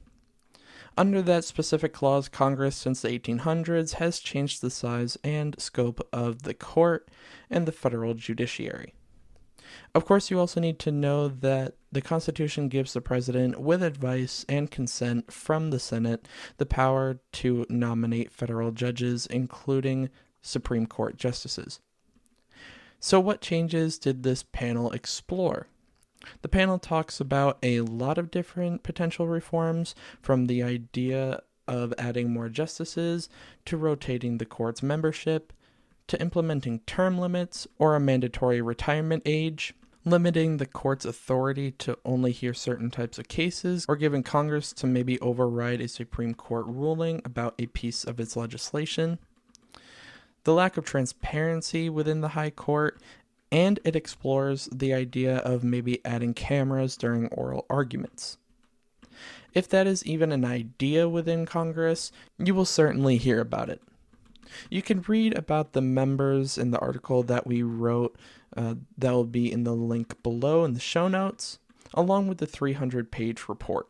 Under 0.97 1.21
that 1.21 1.43
specific 1.43 1.93
clause, 1.93 2.29
Congress 2.29 2.75
since 2.75 3.01
the 3.01 3.09
1800s 3.09 3.95
has 3.95 4.19
changed 4.19 4.61
the 4.61 4.69
size 4.69 5.17
and 5.23 5.59
scope 5.59 6.07
of 6.13 6.43
the 6.43 6.53
court 6.53 7.09
and 7.49 7.65
the 7.65 7.73
federal 7.73 8.13
judiciary. 8.13 8.93
Of 9.93 10.05
course, 10.05 10.29
you 10.29 10.39
also 10.39 10.59
need 10.59 10.79
to 10.79 10.91
know 10.91 11.27
that 11.27 11.75
the 11.91 12.01
Constitution 12.01 12.67
gives 12.67 12.93
the 12.93 13.01
President, 13.01 13.59
with 13.59 13.81
advice 13.81 14.45
and 14.49 14.69
consent 14.69 15.31
from 15.31 15.69
the 15.69 15.79
Senate, 15.79 16.27
the 16.57 16.65
power 16.65 17.19
to 17.33 17.65
nominate 17.69 18.31
federal 18.31 18.71
judges, 18.71 19.25
including 19.25 20.09
Supreme 20.41 20.85
Court 20.85 21.17
justices. 21.17 21.79
So, 22.99 23.19
what 23.19 23.41
changes 23.41 23.97
did 23.97 24.23
this 24.23 24.43
panel 24.43 24.91
explore? 24.91 25.67
The 26.41 26.49
panel 26.49 26.79
talks 26.79 27.19
about 27.19 27.57
a 27.61 27.81
lot 27.81 28.17
of 28.17 28.31
different 28.31 28.83
potential 28.83 29.27
reforms, 29.27 29.95
from 30.21 30.47
the 30.47 30.63
idea 30.63 31.41
of 31.67 31.93
adding 31.97 32.31
more 32.31 32.49
justices 32.49 33.29
to 33.65 33.77
rotating 33.77 34.37
the 34.37 34.45
court's 34.45 34.83
membership 34.83 35.53
to 36.07 36.21
implementing 36.21 36.79
term 36.81 37.17
limits 37.17 37.67
or 37.77 37.95
a 37.95 37.99
mandatory 37.99 38.61
retirement 38.61 39.23
age, 39.25 39.73
limiting 40.03 40.57
the 40.57 40.65
court's 40.65 41.05
authority 41.05 41.71
to 41.71 41.97
only 42.05 42.31
hear 42.31 42.53
certain 42.53 42.91
types 42.91 43.17
of 43.17 43.27
cases, 43.27 43.85
or 43.89 43.95
giving 43.95 44.21
Congress 44.21 44.71
to 44.73 44.85
maybe 44.85 45.19
override 45.19 45.81
a 45.81 45.87
Supreme 45.87 46.33
Court 46.33 46.65
ruling 46.67 47.21
about 47.25 47.55
a 47.57 47.65
piece 47.67 48.03
of 48.03 48.19
its 48.19 48.35
legislation. 48.35 49.17
The 50.43 50.53
lack 50.53 50.77
of 50.77 50.85
transparency 50.85 51.89
within 51.89 52.21
the 52.21 52.29
High 52.29 52.51
Court, 52.51 53.01
and 53.51 53.79
it 53.83 53.95
explores 53.95 54.69
the 54.71 54.93
idea 54.93 55.37
of 55.37 55.63
maybe 55.63 56.05
adding 56.05 56.35
cameras 56.35 56.95
during 56.97 57.27
oral 57.29 57.65
arguments. 57.67 58.37
If 59.55 59.67
that 59.69 59.87
is 59.87 60.05
even 60.05 60.31
an 60.31 60.45
idea 60.45 61.09
within 61.09 61.45
Congress, 61.45 62.11
you 62.37 62.53
will 62.53 62.65
certainly 62.65 63.17
hear 63.17 63.39
about 63.39 63.69
it. 63.69 63.81
You 64.69 64.81
can 64.81 65.01
read 65.07 65.37
about 65.37 65.73
the 65.73 65.81
members 65.81 66.57
in 66.57 66.71
the 66.71 66.79
article 66.79 67.23
that 67.23 67.47
we 67.47 67.63
wrote. 67.63 68.17
Uh, 68.55 68.75
that 68.97 69.11
will 69.11 69.25
be 69.25 69.51
in 69.51 69.65
the 69.65 69.75
link 69.75 70.21
below 70.23 70.63
in 70.63 70.73
the 70.73 70.79
show 70.79 71.07
notes, 71.09 71.59
along 71.93 72.27
with 72.27 72.37
the 72.37 72.45
300 72.45 73.11
page 73.11 73.49
report. 73.49 73.87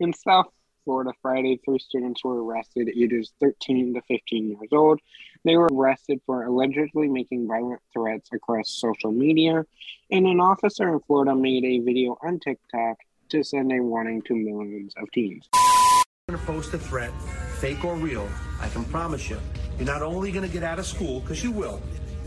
In 0.00 0.12
South 0.12 0.46
Florida, 0.86 1.12
Friday, 1.20 1.60
three 1.64 1.78
students 1.78 2.24
were 2.24 2.42
arrested, 2.42 2.88
ages 2.88 3.32
13 3.40 3.94
to 3.94 4.02
15 4.02 4.48
years 4.48 4.68
old. 4.72 5.00
They 5.44 5.56
were 5.56 5.68
arrested 5.70 6.20
for 6.24 6.44
allegedly 6.44 7.08
making 7.08 7.48
violent 7.48 7.80
threats 7.92 8.30
across 8.32 8.70
social 8.70 9.12
media, 9.12 9.64
and 10.10 10.26
an 10.26 10.40
officer 10.40 10.88
in 10.92 11.00
Florida 11.00 11.34
made 11.34 11.64
a 11.64 11.80
video 11.80 12.16
on 12.22 12.38
TikTok 12.40 12.98
to 13.30 13.42
send 13.42 13.72
a 13.72 13.80
warning 13.80 14.22
to 14.22 14.34
millions 14.34 14.94
of 14.96 15.10
teens. 15.12 15.48
I'm 15.54 16.36
going 16.36 16.40
to 16.40 16.46
post 16.46 16.74
a 16.74 16.78
threat 16.78 17.12
fake 17.56 17.84
or 17.84 17.96
real, 17.96 18.28
I 18.60 18.68
can 18.68 18.84
promise 18.84 19.30
you, 19.30 19.38
you're 19.78 19.86
not 19.86 20.02
only 20.02 20.30
going 20.30 20.46
to 20.46 20.52
get 20.52 20.62
out 20.62 20.78
of 20.78 20.86
school, 20.86 21.20
because 21.20 21.42
you 21.42 21.50
will, 21.50 21.80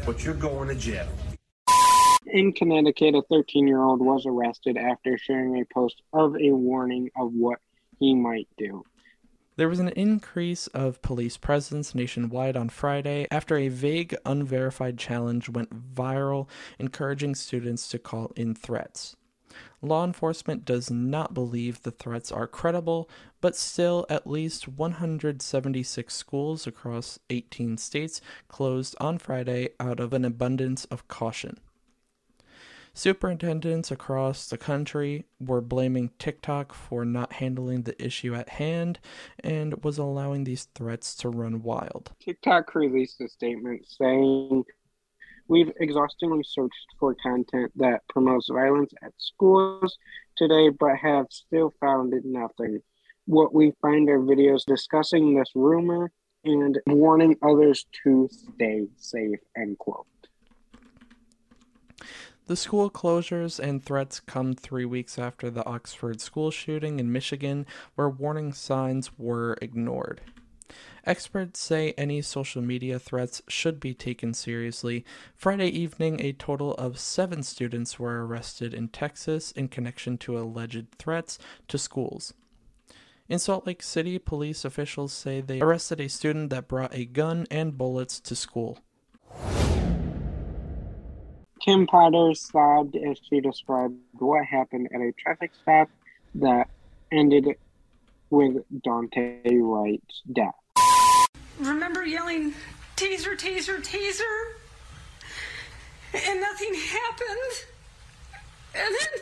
but 0.05 0.24
you're 0.24 0.33
going 0.33 0.69
to 0.69 0.75
jail. 0.75 1.07
In 2.25 2.51
Connecticut, 2.53 3.15
a 3.15 3.21
13 3.29 3.67
year 3.67 3.81
old 3.81 4.01
was 4.01 4.25
arrested 4.25 4.77
after 4.77 5.17
sharing 5.17 5.59
a 5.59 5.65
post 5.74 6.01
of 6.13 6.36
a 6.36 6.51
warning 6.51 7.09
of 7.15 7.33
what 7.33 7.59
he 8.00 8.15
might 8.15 8.48
do. 8.57 8.83
There 9.55 9.69
was 9.69 9.79
an 9.79 9.89
increase 9.89 10.67
of 10.67 11.01
police 11.01 11.38
presence 11.38 11.93
nationwide 11.93 12.55
on 12.55 12.69
Friday 12.69 13.27
after 13.29 13.57
a 13.57 13.67
vague, 13.67 14.15
unverified 14.25 14.98
challenge 14.98 15.50
went 15.50 15.93
viral, 15.93 16.48
encouraging 16.79 17.36
students 17.36 17.89
to 17.89 18.00
call 18.00 18.31
in 18.36 18.55
threats. 18.55 19.15
Law 19.81 20.03
enforcement 20.03 20.65
does 20.65 20.91
not 20.91 21.33
believe 21.33 21.81
the 21.81 21.91
threats 21.91 22.31
are 22.31 22.48
credible, 22.48 23.09
but 23.39 23.55
still, 23.55 24.05
at 24.09 24.27
least 24.27 24.67
176 24.67 26.13
schools 26.13 26.67
across 26.67 27.19
18 27.29 27.77
states 27.77 28.19
closed 28.48 28.95
on 29.00 29.17
Friday 29.17 29.69
out 29.79 30.00
of 30.00 30.12
an 30.12 30.25
abundance 30.25 30.86
of 30.86 31.07
caution. 31.07 31.59
Superintendents 32.93 33.91
across 33.91 34.50
the 34.50 34.57
country 34.57 35.24
were 35.39 35.62
blaming 35.62 36.09
TikTok 36.19 36.74
for 36.74 37.05
not 37.05 37.33
handling 37.33 37.83
the 37.83 38.03
issue 38.03 38.36
at 38.36 38.50
hand 38.50 39.00
and 39.41 39.81
was 39.83 39.98
allowing 39.98 40.43
these 40.43 40.65
threats 40.75 41.15
to 41.15 41.29
run 41.29 41.62
wild. 41.62 42.12
TikTok 42.19 42.75
released 42.75 43.21
a 43.21 43.29
statement 43.29 43.86
saying 43.88 44.65
We've 45.50 45.72
exhaustively 45.79 46.44
searched 46.44 46.86
for 47.00 47.15
content 47.15 47.72
that 47.75 48.08
promotes 48.08 48.50
violence 48.50 48.94
at 49.01 49.13
schools 49.18 49.98
today, 50.38 50.70
but 50.70 50.96
have 50.98 51.25
still 51.32 51.74
found 51.82 52.13
nothing. 52.24 52.82
What 53.25 53.51
we 53.51 53.74
find 53.82 54.08
are 54.10 54.20
videos 54.20 54.63
discussing 54.63 55.36
this 55.36 55.50
rumor 55.56 56.12
and 56.46 56.77
warning 56.86 57.36
others 57.41 57.88
to 58.03 58.29
stay 58.32 58.88
safe, 58.96 59.39
end 59.58 59.79
quote. 59.79 60.06
The 62.46 62.56
school 62.56 62.91
closures 62.91 63.60
and 63.60 63.84
threats 63.84 64.20
come 64.20 64.53
three 64.53 64.86
weeks 64.86 65.18
after 65.18 65.50
the 65.50 65.65
Oxford 65.65 66.22
school 66.22 66.51
shooting 66.51 67.00
in 67.00 67.12
Michigan, 67.12 67.65
where 67.96 68.10
warning 68.10 68.53
signs 68.53 69.18
were 69.18 69.58
ignored. 69.63 70.22
Experts 71.05 71.59
say 71.59 71.93
any 71.97 72.21
social 72.21 72.61
media 72.61 72.99
threats 72.99 73.41
should 73.47 73.79
be 73.79 73.93
taken 73.93 74.33
seriously. 74.33 75.05
Friday 75.35 75.67
evening, 75.67 76.19
a 76.21 76.33
total 76.33 76.73
of 76.75 76.99
seven 76.99 77.43
students 77.43 77.97
were 77.97 78.25
arrested 78.25 78.73
in 78.73 78.89
Texas 78.89 79.51
in 79.51 79.67
connection 79.67 80.17
to 80.19 80.38
alleged 80.38 80.88
threats 80.97 81.39
to 81.67 81.77
schools. 81.77 82.33
In 83.27 83.38
Salt 83.38 83.67
Lake 83.67 83.83
City, 83.83 84.17
police 84.17 84.65
officials 84.65 85.13
say 85.13 85.39
they 85.39 85.61
arrested 85.61 86.01
a 86.01 86.09
student 86.09 86.49
that 86.49 86.67
brought 86.67 86.95
a 86.95 87.05
gun 87.05 87.45
and 87.51 87.77
bullets 87.77 88.19
to 88.21 88.35
school. 88.35 88.79
Kim 91.63 91.85
Potter 91.85 92.33
sobbed 92.33 92.95
as 92.95 93.19
she 93.29 93.41
described 93.41 93.95
what 94.17 94.45
happened 94.45 94.89
at 94.93 95.01
a 95.01 95.11
traffic 95.11 95.51
stop 95.61 95.89
that 96.35 96.69
ended 97.11 97.55
with 98.29 98.57
Daunte 98.81 99.41
Wright's 99.45 100.21
death. 100.31 100.55
Remember 101.59 102.05
yelling, 102.05 102.53
taser, 102.95 103.38
taser, 103.38 103.77
taser? 103.83 104.53
And 106.13 106.41
nothing 106.41 106.74
happened. 106.74 107.65
And 108.75 108.95
then 108.95 109.21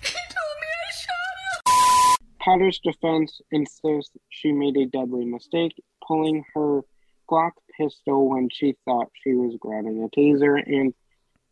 he 0.00 0.18
told 0.34 0.56
me 0.60 0.68
I 0.76 0.92
shot 1.00 1.36
him. 1.38 2.16
Potter's 2.40 2.80
defense 2.80 3.40
insists 3.50 4.16
she 4.28 4.52
made 4.52 4.76
a 4.76 4.86
deadly 4.86 5.24
mistake, 5.24 5.72
pulling 6.06 6.44
her 6.54 6.82
Glock 7.30 7.52
pistol 7.78 8.28
when 8.28 8.48
she 8.50 8.74
thought 8.84 9.10
she 9.22 9.34
was 9.34 9.56
grabbing 9.60 10.02
a 10.02 10.08
taser 10.08 10.60
and 10.66 10.92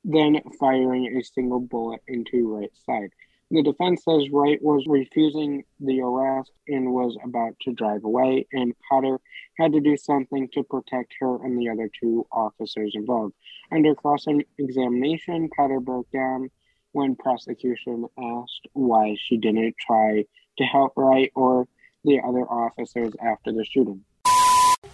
then 0.05 0.41
firing 0.59 1.17
a 1.17 1.23
single 1.23 1.61
bullet 1.61 2.01
into 2.09 2.55
Wright's 2.55 2.85
side. 2.85 3.11
The 3.53 3.65
defense 3.65 4.05
says 4.05 4.31
Wright 4.31 4.63
was 4.63 4.85
refusing 4.87 5.65
the 5.81 6.03
arrest 6.03 6.53
and 6.69 6.93
was 6.93 7.17
about 7.25 7.57
to 7.63 7.73
drive 7.73 8.05
away, 8.05 8.47
and 8.53 8.75
Potter 8.89 9.19
had 9.59 9.73
to 9.73 9.81
do 9.81 9.97
something 9.97 10.49
to 10.53 10.63
protect 10.63 11.15
her 11.19 11.45
and 11.45 11.59
the 11.59 11.69
other 11.69 11.91
two 12.01 12.25
officers 12.31 12.93
involved. 12.95 13.35
Under 13.73 13.97
cross 13.97 14.27
examination, 14.59 15.51
Potter 15.57 15.81
broke 15.81 16.09
down 16.13 16.51
when 16.93 17.17
prosecution 17.17 18.07
asked 18.17 18.69
why 18.73 19.17
she 19.19 19.37
didn't 19.37 19.75
try 19.85 20.25
to 20.59 20.65
help 20.65 20.93
Wright 20.97 21.33
or 21.35 21.67
the 22.05 22.21
other 22.21 22.49
officers 22.49 23.13
after 23.21 23.51
the 23.51 23.65
shooting. 23.65 24.05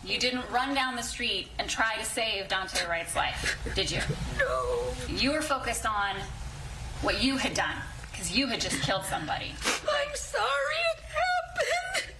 You 0.02 0.18
didn't 0.18 0.48
run 0.50 0.74
down 0.74 0.96
the 0.96 1.02
street 1.02 1.48
and 1.58 1.68
try 1.68 1.96
to 1.98 2.04
save 2.06 2.48
Daunte 2.48 2.88
Wright's 2.88 3.14
life, 3.14 3.58
did 3.74 3.90
you? 3.90 4.00
No. 4.38 4.94
You 5.08 5.32
were 5.32 5.42
focused 5.42 5.84
on 5.84 6.16
what 7.02 7.22
you 7.22 7.36
had 7.36 7.52
done 7.52 7.76
because 8.26 8.38
you 8.38 8.46
had 8.46 8.60
just 8.60 8.80
killed 8.82 9.04
somebody. 9.04 9.46
I'm 9.64 10.14
sorry 10.14 10.76
it 10.96 11.02
happened. 12.00 12.14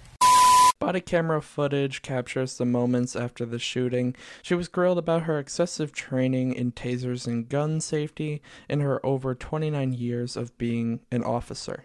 Body 0.79 1.01
camera 1.01 1.41
footage 1.41 2.01
captures 2.01 2.57
the 2.57 2.65
moments 2.65 3.15
after 3.15 3.45
the 3.45 3.59
shooting. 3.59 4.15
She 4.41 4.53
was 4.53 4.67
grilled 4.67 4.97
about 4.97 5.23
her 5.23 5.39
excessive 5.39 5.91
training 5.91 6.53
in 6.53 6.71
tasers 6.71 7.27
and 7.27 7.49
gun 7.49 7.81
safety 7.81 8.41
in 8.69 8.79
her 8.81 9.05
over 9.05 9.35
29 9.35 9.93
years 9.93 10.37
of 10.37 10.57
being 10.57 11.01
an 11.11 11.23
officer. 11.23 11.83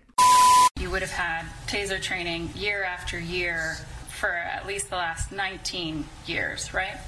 You 0.78 0.90
would 0.90 1.02
have 1.02 1.10
had 1.10 1.46
taser 1.66 2.00
training 2.00 2.50
year 2.54 2.84
after 2.84 3.18
year 3.18 3.76
for 4.08 4.30
at 4.30 4.66
least 4.66 4.90
the 4.90 4.96
last 4.96 5.32
19 5.32 6.04
years, 6.26 6.72
right? 6.74 6.98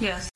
Yes. 0.00 0.28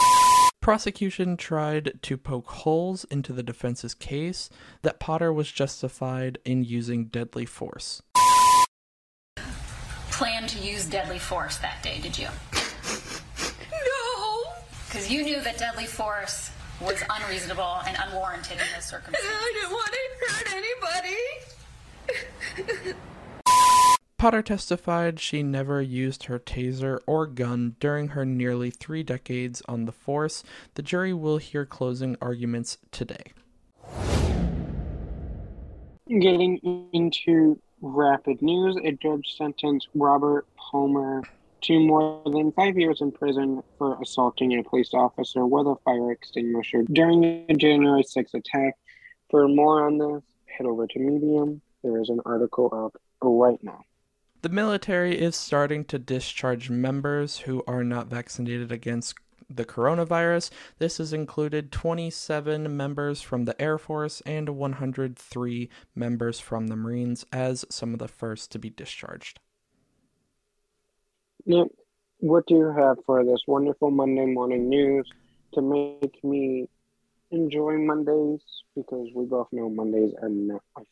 Prosecution 0.68 1.38
tried 1.38 1.94
to 2.02 2.18
poke 2.18 2.50
holes 2.50 3.04
into 3.04 3.32
the 3.32 3.42
defense's 3.42 3.94
case 3.94 4.50
that 4.82 5.00
Potter 5.00 5.32
was 5.32 5.50
justified 5.50 6.36
in 6.44 6.62
using 6.62 7.06
deadly 7.06 7.46
force. 7.46 8.02
Plan 10.10 10.46
to 10.46 10.58
use 10.58 10.84
deadly 10.84 11.18
force 11.18 11.56
that 11.56 11.82
day, 11.82 11.98
did 12.02 12.18
you? 12.18 12.28
No. 13.72 14.52
Because 14.86 15.10
you 15.10 15.24
knew 15.24 15.40
that 15.40 15.56
deadly 15.56 15.86
force 15.86 16.50
was 16.82 17.02
unreasonable 17.08 17.80
and 17.86 17.96
unwarranted 18.06 18.58
in 18.58 18.66
this 18.76 18.84
circumstance. 18.84 19.24
I 19.26 19.52
didn't 19.54 19.72
want 19.72 19.90
to 19.94 20.00
hurt 20.26 20.52
anybody. 22.60 22.94
Potter 24.18 24.42
testified 24.42 25.20
she 25.20 25.44
never 25.44 25.80
used 25.80 26.24
her 26.24 26.40
taser 26.40 26.98
or 27.06 27.24
gun 27.24 27.76
during 27.78 28.08
her 28.08 28.24
nearly 28.24 28.68
three 28.68 29.04
decades 29.04 29.62
on 29.68 29.84
the 29.84 29.92
force. 29.92 30.42
The 30.74 30.82
jury 30.82 31.14
will 31.14 31.38
hear 31.38 31.64
closing 31.64 32.16
arguments 32.20 32.78
today. 32.90 33.32
Getting 36.08 36.88
into 36.92 37.60
rapid 37.80 38.42
news, 38.42 38.76
a 38.82 38.90
judge 38.90 39.36
sentenced 39.36 39.86
Robert 39.94 40.48
Palmer 40.56 41.22
to 41.60 41.78
more 41.78 42.20
than 42.24 42.50
five 42.50 42.76
years 42.76 43.00
in 43.00 43.12
prison 43.12 43.62
for 43.78 44.02
assaulting 44.02 44.58
a 44.58 44.64
police 44.64 44.94
officer 44.94 45.46
with 45.46 45.68
a 45.68 45.76
fire 45.84 46.10
extinguisher 46.10 46.82
during 46.90 47.20
the 47.46 47.54
January 47.54 48.02
6th 48.02 48.34
attack. 48.34 48.74
For 49.30 49.46
more 49.46 49.86
on 49.86 49.98
this, 49.98 50.24
head 50.46 50.66
over 50.66 50.88
to 50.88 50.98
Medium. 50.98 51.60
There 51.84 52.00
is 52.00 52.08
an 52.08 52.18
article 52.26 52.68
up 52.72 53.00
right 53.22 53.62
now. 53.62 53.84
The 54.40 54.48
military 54.48 55.18
is 55.18 55.34
starting 55.34 55.84
to 55.86 55.98
discharge 55.98 56.70
members 56.70 57.38
who 57.38 57.64
are 57.66 57.82
not 57.82 58.06
vaccinated 58.06 58.70
against 58.70 59.16
the 59.50 59.64
coronavirus. 59.64 60.50
This 60.78 60.98
has 60.98 61.12
included 61.12 61.72
27 61.72 62.76
members 62.76 63.20
from 63.20 63.46
the 63.46 63.60
Air 63.60 63.78
Force 63.78 64.20
and 64.24 64.50
103 64.50 65.68
members 65.96 66.38
from 66.38 66.68
the 66.68 66.76
Marines 66.76 67.26
as 67.32 67.64
some 67.68 67.92
of 67.92 67.98
the 67.98 68.06
first 68.06 68.52
to 68.52 68.60
be 68.60 68.70
discharged. 68.70 69.40
Nick, 71.44 71.68
what 72.18 72.46
do 72.46 72.54
you 72.54 72.72
have 72.78 72.98
for 73.06 73.24
this 73.24 73.40
wonderful 73.48 73.90
Monday 73.90 74.26
morning 74.26 74.68
news 74.68 75.08
to 75.54 75.62
make 75.62 76.22
me 76.22 76.68
enjoy 77.32 77.76
Mondays? 77.76 78.40
Because 78.76 79.08
we 79.16 79.24
both 79.24 79.48
know 79.50 79.68
Mondays 79.68 80.12
are 80.22 80.28
not 80.28 80.62
my 80.76 80.84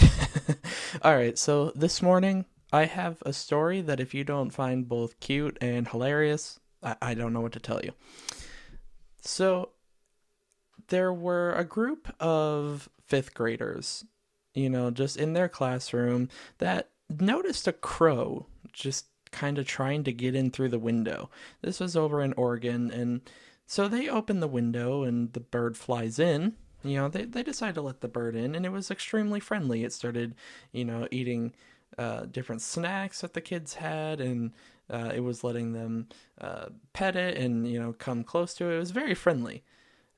favorite. 0.00 0.58
All 1.02 1.16
right, 1.16 1.36
so 1.36 1.72
this 1.74 2.02
morning 2.02 2.44
I 2.72 2.86
have 2.86 3.22
a 3.26 3.32
story 3.32 3.80
that 3.82 4.00
if 4.00 4.14
you 4.14 4.24
don't 4.24 4.50
find 4.50 4.88
both 4.88 5.20
cute 5.20 5.58
and 5.60 5.86
hilarious, 5.86 6.58
I, 6.82 6.96
I 7.02 7.14
don't 7.14 7.32
know 7.32 7.40
what 7.42 7.52
to 7.52 7.60
tell 7.60 7.80
you. 7.82 7.92
So, 9.20 9.70
there 10.88 11.12
were 11.12 11.52
a 11.52 11.64
group 11.64 12.12
of 12.18 12.88
fifth 13.06 13.34
graders, 13.34 14.04
you 14.54 14.68
know, 14.68 14.90
just 14.90 15.16
in 15.16 15.32
their 15.32 15.48
classroom 15.48 16.28
that 16.58 16.90
noticed 17.08 17.68
a 17.68 17.72
crow 17.72 18.46
just 18.72 19.06
kind 19.30 19.58
of 19.58 19.66
trying 19.66 20.04
to 20.04 20.12
get 20.12 20.34
in 20.34 20.50
through 20.50 20.68
the 20.70 20.78
window. 20.78 21.30
This 21.60 21.80
was 21.80 21.96
over 21.96 22.22
in 22.22 22.32
Oregon, 22.34 22.90
and 22.90 23.20
so 23.66 23.86
they 23.88 24.08
open 24.08 24.40
the 24.40 24.48
window 24.48 25.02
and 25.02 25.32
the 25.32 25.40
bird 25.40 25.76
flies 25.76 26.18
in. 26.18 26.54
You 26.82 26.96
know, 26.96 27.08
they, 27.08 27.24
they 27.24 27.42
decide 27.42 27.74
to 27.76 27.82
let 27.82 28.00
the 28.00 28.08
bird 28.08 28.34
in, 28.34 28.54
and 28.54 28.66
it 28.66 28.72
was 28.72 28.90
extremely 28.90 29.40
friendly. 29.40 29.84
It 29.84 29.92
started, 29.92 30.34
you 30.72 30.84
know, 30.84 31.06
eating 31.10 31.52
uh, 31.98 32.26
different 32.26 32.62
snacks 32.62 33.20
that 33.20 33.34
the 33.34 33.40
kids 33.40 33.74
had, 33.74 34.20
and 34.20 34.52
uh, 34.90 35.12
it 35.14 35.20
was 35.20 35.44
letting 35.44 35.72
them 35.72 36.08
uh, 36.40 36.66
pet 36.92 37.16
it 37.16 37.36
and 37.36 37.66
you 37.66 37.80
know 37.80 37.92
come 37.92 38.24
close 38.24 38.54
to 38.54 38.70
it. 38.70 38.76
It 38.76 38.78
was 38.78 38.90
very 38.90 39.14
friendly 39.14 39.62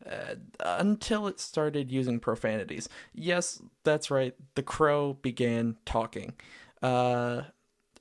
uh, 0.09 0.35
until 0.61 1.27
it 1.27 1.41
started 1.41 1.91
using 1.91 2.21
profanities. 2.21 2.89
Yes, 3.15 3.63
that's 3.85 4.11
right. 4.11 4.35
The 4.55 4.63
crow 4.63 5.15
began 5.15 5.77
talking. 5.85 6.35
Uh, 6.83 7.43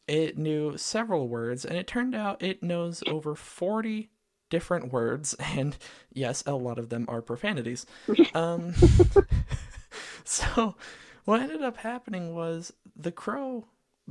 it 0.08 0.38
knew 0.38 0.78
several 0.78 1.28
words, 1.28 1.64
and 1.64 1.78
it 1.78 1.88
turned 1.88 2.16
out 2.16 2.44
it 2.44 2.62
knows 2.62 3.04
over 3.08 3.36
forty 3.36 4.10
different 4.50 4.92
words, 4.92 5.34
and 5.40 5.78
yes, 6.12 6.44
a 6.46 6.54
lot 6.54 6.78
of 6.78 6.90
them 6.90 7.06
are 7.08 7.22
profanities. 7.22 7.86
Um, 8.36 8.74
so 10.24 10.76
what 11.26 11.40
ended 11.40 11.62
up 11.62 11.78
happening 11.78 12.34
was 12.34 12.74
the 12.96 13.12
crow 13.12 13.68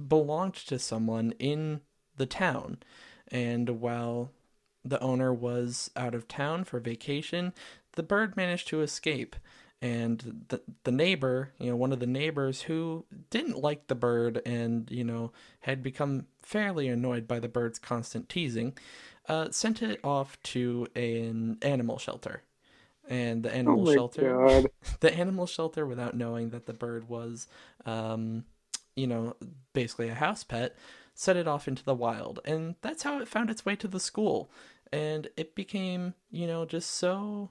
belonged 0.09 0.55
to 0.55 0.79
someone 0.79 1.33
in 1.39 1.81
the 2.17 2.27
town. 2.27 2.79
And 3.29 3.81
while 3.81 4.33
the 4.85 5.01
owner 5.01 5.33
was 5.33 5.91
out 5.97 6.15
of 6.15 6.29
town 6.29 6.65
for 6.65 6.81
vacation, 6.81 7.53
the 7.93 8.03
bird 8.03 8.37
managed 8.37 8.69
to 8.69 8.83
escape. 8.83 9.37
and 9.81 10.45
the 10.49 10.63
the 10.85 10.93
neighbor, 10.93 11.53
you 11.59 11.71
know, 11.71 11.77
one 11.77 11.93
of 11.93 11.99
the 12.01 12.07
neighbors 12.07 12.63
who 12.63 13.05
didn't 13.31 13.59
like 13.59 13.89
the 13.89 13.95
bird 13.97 14.41
and 14.47 14.89
you 14.91 15.05
know 15.05 15.33
had 15.61 15.83
become 15.83 16.27
fairly 16.43 16.89
annoyed 16.89 17.27
by 17.27 17.41
the 17.41 17.49
bird's 17.49 17.79
constant 17.79 18.29
teasing, 18.29 18.77
uh, 19.29 19.51
sent 19.51 19.83
it 19.83 20.01
off 20.05 20.41
to 20.45 20.87
an 20.95 21.59
animal 21.63 21.99
shelter. 21.99 22.43
And 23.09 23.43
the 23.43 23.55
animal 23.55 23.89
oh 23.89 23.93
shelter, 23.93 24.39
the 25.01 25.13
animal 25.15 25.47
shelter, 25.47 25.87
without 25.87 26.17
knowing 26.17 26.51
that 26.51 26.67
the 26.67 26.73
bird 26.73 27.09
was, 27.09 27.49
um, 27.85 28.45
you 28.97 29.07
know, 29.07 29.37
basically 29.73 30.09
a 30.09 30.15
house 30.15 30.45
pet, 30.45 30.77
set 31.15 31.37
it 31.37 31.49
off 31.49 31.69
into 31.69 31.85
the 31.85 31.95
wild, 31.95 32.41
and 32.45 32.77
that's 32.83 33.03
how 33.03 33.21
it 33.21 33.29
found 33.29 33.51
its 33.51 33.65
way 33.65 33.77
to 33.77 33.89
the 33.89 34.01
school. 34.01 34.51
And 34.93 35.29
it 35.37 35.55
became, 35.55 36.15
you 36.31 36.47
know, 36.47 36.65
just 36.67 36.91
so 36.91 37.51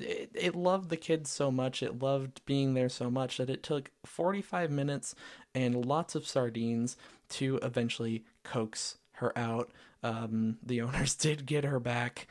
it, 0.00 0.30
it 0.34 0.54
loved 0.54 0.90
the 0.90 0.96
kids 0.96 1.30
so 1.30 1.50
much, 1.50 1.82
it 1.82 2.00
loved 2.00 2.44
being 2.46 2.74
there 2.74 2.88
so 2.88 3.10
much 3.10 3.36
that 3.36 3.50
it 3.50 3.62
took 3.62 3.90
45 4.04 4.70
minutes 4.70 5.14
and 5.54 5.84
lots 5.84 6.14
of 6.14 6.26
sardines 6.26 6.96
to 7.30 7.58
eventually 7.62 8.24
coax 8.42 8.98
her 9.14 9.36
out. 9.38 9.70
Um, 10.02 10.58
the 10.62 10.80
owners 10.82 11.14
did 11.14 11.46
get 11.46 11.64
her 11.64 11.80
back. 11.80 12.26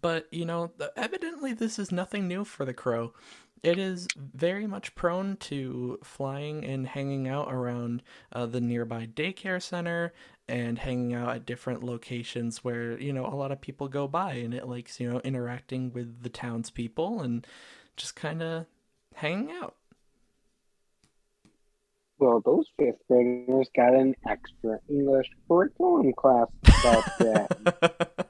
But, 0.00 0.28
you 0.30 0.44
know, 0.44 0.70
evidently 0.96 1.52
this 1.52 1.78
is 1.78 1.90
nothing 1.90 2.28
new 2.28 2.44
for 2.44 2.64
the 2.64 2.74
crow. 2.74 3.12
It 3.62 3.78
is 3.78 4.08
very 4.16 4.66
much 4.66 4.94
prone 4.94 5.36
to 5.36 5.98
flying 6.02 6.64
and 6.64 6.86
hanging 6.86 7.28
out 7.28 7.52
around 7.52 8.02
uh, 8.32 8.46
the 8.46 8.60
nearby 8.60 9.06
daycare 9.06 9.60
center 9.60 10.14
and 10.48 10.78
hanging 10.78 11.14
out 11.14 11.36
at 11.36 11.46
different 11.46 11.84
locations 11.84 12.64
where, 12.64 12.98
you 12.98 13.12
know, 13.12 13.26
a 13.26 13.36
lot 13.36 13.52
of 13.52 13.60
people 13.60 13.88
go 13.88 14.08
by 14.08 14.32
and 14.32 14.54
it 14.54 14.66
likes, 14.66 14.98
you 14.98 15.12
know, 15.12 15.20
interacting 15.20 15.92
with 15.92 16.22
the 16.22 16.30
townspeople 16.30 17.20
and 17.20 17.46
just 17.96 18.16
kind 18.16 18.42
of 18.42 18.66
hanging 19.14 19.52
out. 19.52 19.74
Well, 22.18 22.42
those 22.44 22.66
fifth 22.78 22.98
graders 23.08 23.68
got 23.74 23.94
an 23.94 24.14
extra 24.28 24.78
English 24.88 25.26
curriculum 25.48 26.12
class 26.14 26.48
about 26.64 27.18
that. 27.18 28.26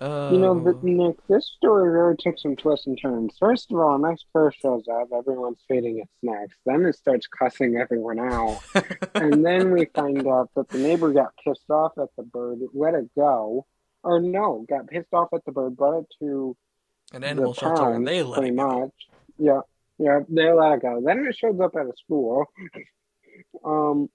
Uh, 0.00 0.30
you 0.32 0.38
know, 0.38 0.54
but 0.54 0.82
Nick, 0.84 1.16
this 1.28 1.50
story 1.56 1.90
really 1.90 2.16
took 2.16 2.38
some 2.38 2.54
twists 2.54 2.86
and 2.86 2.98
turns. 3.00 3.34
First 3.38 3.72
of 3.72 3.78
all, 3.78 3.96
a 3.96 3.98
nice 3.98 4.24
crow 4.32 4.50
shows 4.50 4.84
up, 4.88 5.08
everyone's 5.12 5.58
feeding 5.66 5.98
it 5.98 6.08
snacks. 6.20 6.56
Then 6.64 6.84
it 6.84 6.94
starts 6.94 7.26
cussing 7.26 7.76
everyone 7.76 8.20
out. 8.20 8.60
and 9.14 9.44
then 9.44 9.72
we 9.72 9.86
find 9.86 10.24
out 10.28 10.50
that 10.54 10.68
the 10.68 10.78
neighbor 10.78 11.12
got 11.12 11.32
pissed 11.44 11.68
off 11.68 11.92
at 11.98 12.08
the 12.16 12.22
bird, 12.22 12.60
let 12.74 12.94
it 12.94 13.10
go. 13.16 13.66
Or 14.04 14.20
no, 14.20 14.64
got 14.68 14.86
pissed 14.86 15.12
off 15.12 15.30
at 15.34 15.44
the 15.44 15.50
bird, 15.50 15.76
brought 15.76 16.00
it 16.00 16.06
to 16.20 16.56
an 17.12 17.24
animal 17.24 17.52
the 17.52 17.60
shelter, 17.60 17.92
and 17.92 18.06
they 18.06 18.22
let 18.22 18.44
it 18.44 18.56
go. 18.56 18.80
Much. 18.80 18.92
Yeah, 19.36 19.60
yeah, 19.98 20.20
they 20.28 20.52
let 20.52 20.74
it 20.74 20.82
go. 20.82 21.02
Then 21.04 21.26
it 21.26 21.36
shows 21.36 21.58
up 21.58 21.74
at 21.74 21.86
a 21.86 21.92
school. 21.96 22.46
um, 23.64 24.08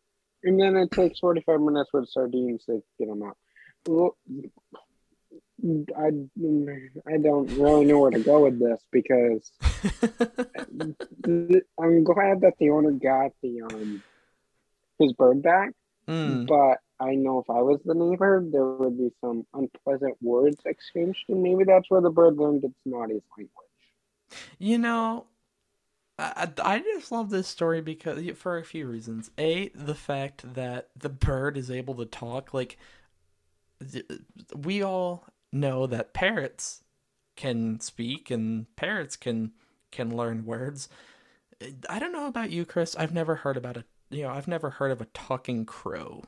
and 0.43 0.59
then 0.59 0.77
it 0.77 0.91
takes 0.91 1.19
45 1.19 1.59
minutes 1.59 1.89
with 1.93 2.07
sardines 2.09 2.63
to 2.65 2.81
get 2.97 3.09
them 3.09 3.23
out. 3.23 3.37
Well, 3.85 4.15
I 5.63 6.11
I 7.07 7.17
don't 7.17 7.47
really 7.57 7.85
know 7.85 7.99
where 7.99 8.11
to 8.11 8.19
go 8.19 8.43
with 8.43 8.59
this 8.59 8.81
because 8.91 9.51
I'm 11.79 12.03
glad 12.03 12.41
that 12.41 12.53
the 12.59 12.69
owner 12.69 12.91
got 12.91 13.31
the 13.41 13.61
um 13.61 14.03
his 14.99 15.13
bird 15.13 15.41
back, 15.41 15.71
mm. 16.07 16.45
but 16.47 16.79
I 16.99 17.15
know 17.15 17.39
if 17.39 17.49
I 17.49 17.61
was 17.61 17.79
the 17.85 17.93
neighbor, 17.93 18.43
there 18.45 18.65
would 18.65 18.97
be 18.97 19.11
some 19.21 19.45
unpleasant 19.53 20.17
words 20.21 20.57
exchanged, 20.65 21.23
and 21.29 21.41
maybe 21.41 21.63
that's 21.63 21.89
where 21.89 22.01
the 22.01 22.09
bird 22.09 22.37
learned 22.37 22.63
its 22.63 22.73
naughty 22.85 23.21
language. 23.37 23.49
You 24.59 24.77
know, 24.77 25.25
I, 26.19 26.49
I 26.61 26.79
just 26.79 27.11
love 27.11 27.29
this 27.29 27.47
story 27.47 27.81
because 27.81 28.23
for 28.37 28.57
a 28.57 28.63
few 28.63 28.87
reasons. 28.87 29.31
A, 29.37 29.69
the 29.69 29.95
fact 29.95 30.55
that 30.55 30.89
the 30.95 31.09
bird 31.09 31.57
is 31.57 31.71
able 31.71 31.95
to 31.95 32.05
talk, 32.05 32.53
like 32.53 32.77
we 34.55 34.83
all 34.83 35.25
know 35.53 35.87
that 35.87 36.13
parrots 36.13 36.83
can 37.35 37.79
speak 37.79 38.29
and 38.29 38.73
parrots 38.75 39.15
can 39.15 39.51
can 39.91 40.15
learn 40.15 40.45
words. 40.45 40.89
I 41.89 41.99
don't 41.99 42.11
know 42.11 42.27
about 42.27 42.51
you, 42.51 42.65
Chris. 42.65 42.95
I've 42.95 43.13
never 43.13 43.35
heard 43.35 43.57
about 43.57 43.77
a 43.77 43.85
you 44.09 44.23
know 44.23 44.29
I've 44.29 44.47
never 44.47 44.71
heard 44.71 44.91
of 44.91 45.01
a 45.01 45.07
talking 45.13 45.65
crow. 45.65 46.23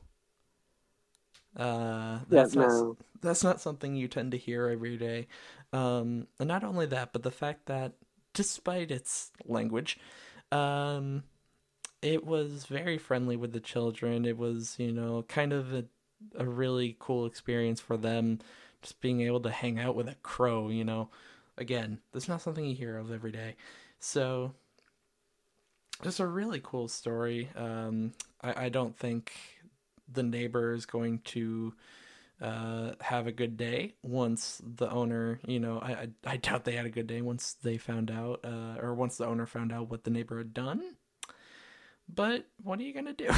Uh, 1.58 2.20
that's 2.30 2.56
yeah, 2.56 2.62
no. 2.62 2.68
not 2.68 2.98
that's 3.22 3.44
not 3.44 3.62
something 3.62 3.96
you 3.96 4.08
tend 4.08 4.32
to 4.32 4.38
hear 4.38 4.68
every 4.68 4.98
day. 4.98 5.28
Um, 5.74 6.28
and 6.40 6.48
not 6.48 6.64
only 6.64 6.86
that, 6.88 7.12
but 7.14 7.24
the 7.24 7.32
fact 7.32 7.66
that 7.66 7.94
despite 8.34 8.92
its 8.92 9.32
language, 9.46 9.98
um, 10.52 11.24
it 12.02 12.26
was 12.26 12.66
very 12.66 12.98
friendly 12.98 13.36
with 13.36 13.54
the 13.54 13.60
children. 13.60 14.26
It 14.26 14.38
was 14.38 14.76
you 14.78 14.92
know 14.92 15.24
kind 15.28 15.54
of 15.54 15.74
a 15.74 15.86
a 16.38 16.46
really 16.46 16.96
cool 17.00 17.26
experience 17.26 17.80
for 17.80 17.98
them 17.98 18.40
just 18.86 19.02
being 19.02 19.22
able 19.22 19.40
to 19.40 19.50
hang 19.50 19.80
out 19.80 19.96
with 19.96 20.08
a 20.08 20.16
crow, 20.22 20.70
you 20.70 20.84
know. 20.84 21.10
Again, 21.58 21.98
that's 22.14 22.28
not 22.28 22.42
something 22.42 22.64
you 22.64 22.76
hear 22.76 22.98
of 22.98 23.12
every 23.12 23.32
day. 23.32 23.56
So, 24.00 24.54
just 26.04 26.20
a 26.20 26.28
really 26.28 26.62
cool 26.64 26.88
story. 26.88 27.50
Um, 27.56 28.12
I, 28.42 28.66
I 28.66 28.70
don't 28.70 28.96
think 28.96 29.34
the 30.12 30.22
neighbor 30.22 30.74
is 30.74 30.86
going 30.86 31.20
to 31.26 31.74
uh, 32.40 32.92
have 33.02 33.26
a 33.26 33.32
good 33.32 33.58
day 33.58 33.96
once 34.04 34.62
the 34.76 34.92
owner, 34.92 35.40
you 35.48 35.60
know, 35.60 35.80
I, 35.80 35.92
I, 35.92 36.08
I 36.26 36.38
doubt 36.38 36.64
they 36.66 36.76
had 36.76 36.86
a 36.86 36.92
good 36.92 37.08
day 37.08 37.24
once 37.24 37.56
they 37.64 37.78
found 37.78 38.12
out, 38.12 38.42
uh, 38.44 38.76
or 38.80 38.94
once 38.94 39.18
the 39.18 39.26
owner 39.26 39.48
found 39.48 39.74
out 39.74 39.90
what 39.90 40.04
the 40.04 40.12
neighbor 40.12 40.38
had 40.38 40.54
done. 40.54 40.96
But 42.14 42.46
what 42.62 42.78
are 42.80 42.84
you 42.84 42.94
gonna 42.94 43.14
do? 43.14 43.30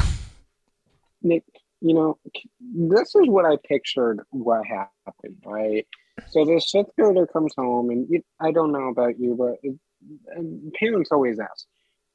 Nick, 1.22 1.46
you 1.82 1.94
know, 1.94 2.18
this 2.62 3.16
is 3.16 3.28
what 3.28 3.46
I 3.46 3.58
pictured 3.68 4.22
what 4.32 4.66
happened, 4.66 5.38
right? 5.46 5.86
So 6.30 6.46
this 6.46 6.72
fifth 6.72 6.96
grader 6.98 7.28
comes 7.28 7.54
home, 7.56 7.90
and 7.90 8.08
you, 8.10 8.24
I 8.40 8.52
don't 8.52 8.72
know 8.72 8.88
about 8.88 9.20
you, 9.20 9.36
but 9.36 9.58
it, 9.62 10.74
parents 10.80 11.12
always 11.12 11.40
ask, 11.40 11.66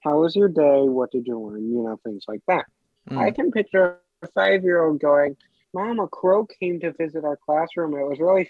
"How 0.01 0.18
was 0.18 0.35
your 0.35 0.48
day? 0.48 0.83
What 0.83 1.12
did 1.12 1.27
you 1.27 1.38
learn?" 1.38 1.70
You 1.72 1.85
know, 1.85 2.01
things 2.05 2.25
like 2.27 2.42
that. 2.48 2.64
Mm. 3.11 3.18
I 3.18 3.31
can 3.31 3.53
picture 3.53 3.98
a 4.22 4.27
five-year-old 4.29 5.01
going, 5.01 5.37
"Mom, 5.72 6.01
a 6.01 6.09
crow 6.09 6.46
came 6.46 6.81
to 6.81 6.92
visit 6.92 7.25
our 7.25 7.37
classroom. 7.37 7.94
It 7.94 8.09
was 8.09 8.18
really 8.18 8.48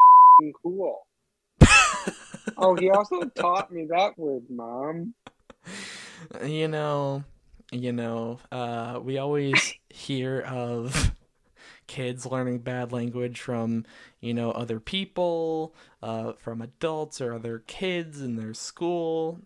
cool." 0.62 1.06
oh, 2.56 2.74
he 2.74 2.90
also 2.90 3.20
taught 3.36 3.70
me 3.70 3.86
that 3.90 4.18
word, 4.18 4.44
Mom. 4.48 5.14
You 6.44 6.68
know, 6.68 7.24
you 7.70 7.92
know, 7.92 8.38
uh, 8.50 9.00
we 9.02 9.18
always 9.18 9.74
hear 9.92 10.40
of 10.40 11.12
kids 11.86 12.26
learning 12.26 12.58
bad 12.60 12.92
language 12.92 13.40
from, 13.40 13.84
you 14.20 14.34
know, 14.34 14.50
other 14.52 14.80
people, 14.80 15.74
uh, 16.02 16.32
from 16.34 16.62
adults 16.62 17.20
or 17.20 17.34
other 17.34 17.60
kids 17.66 18.20
in 18.20 18.36
their 18.36 18.54
school. 18.54 19.40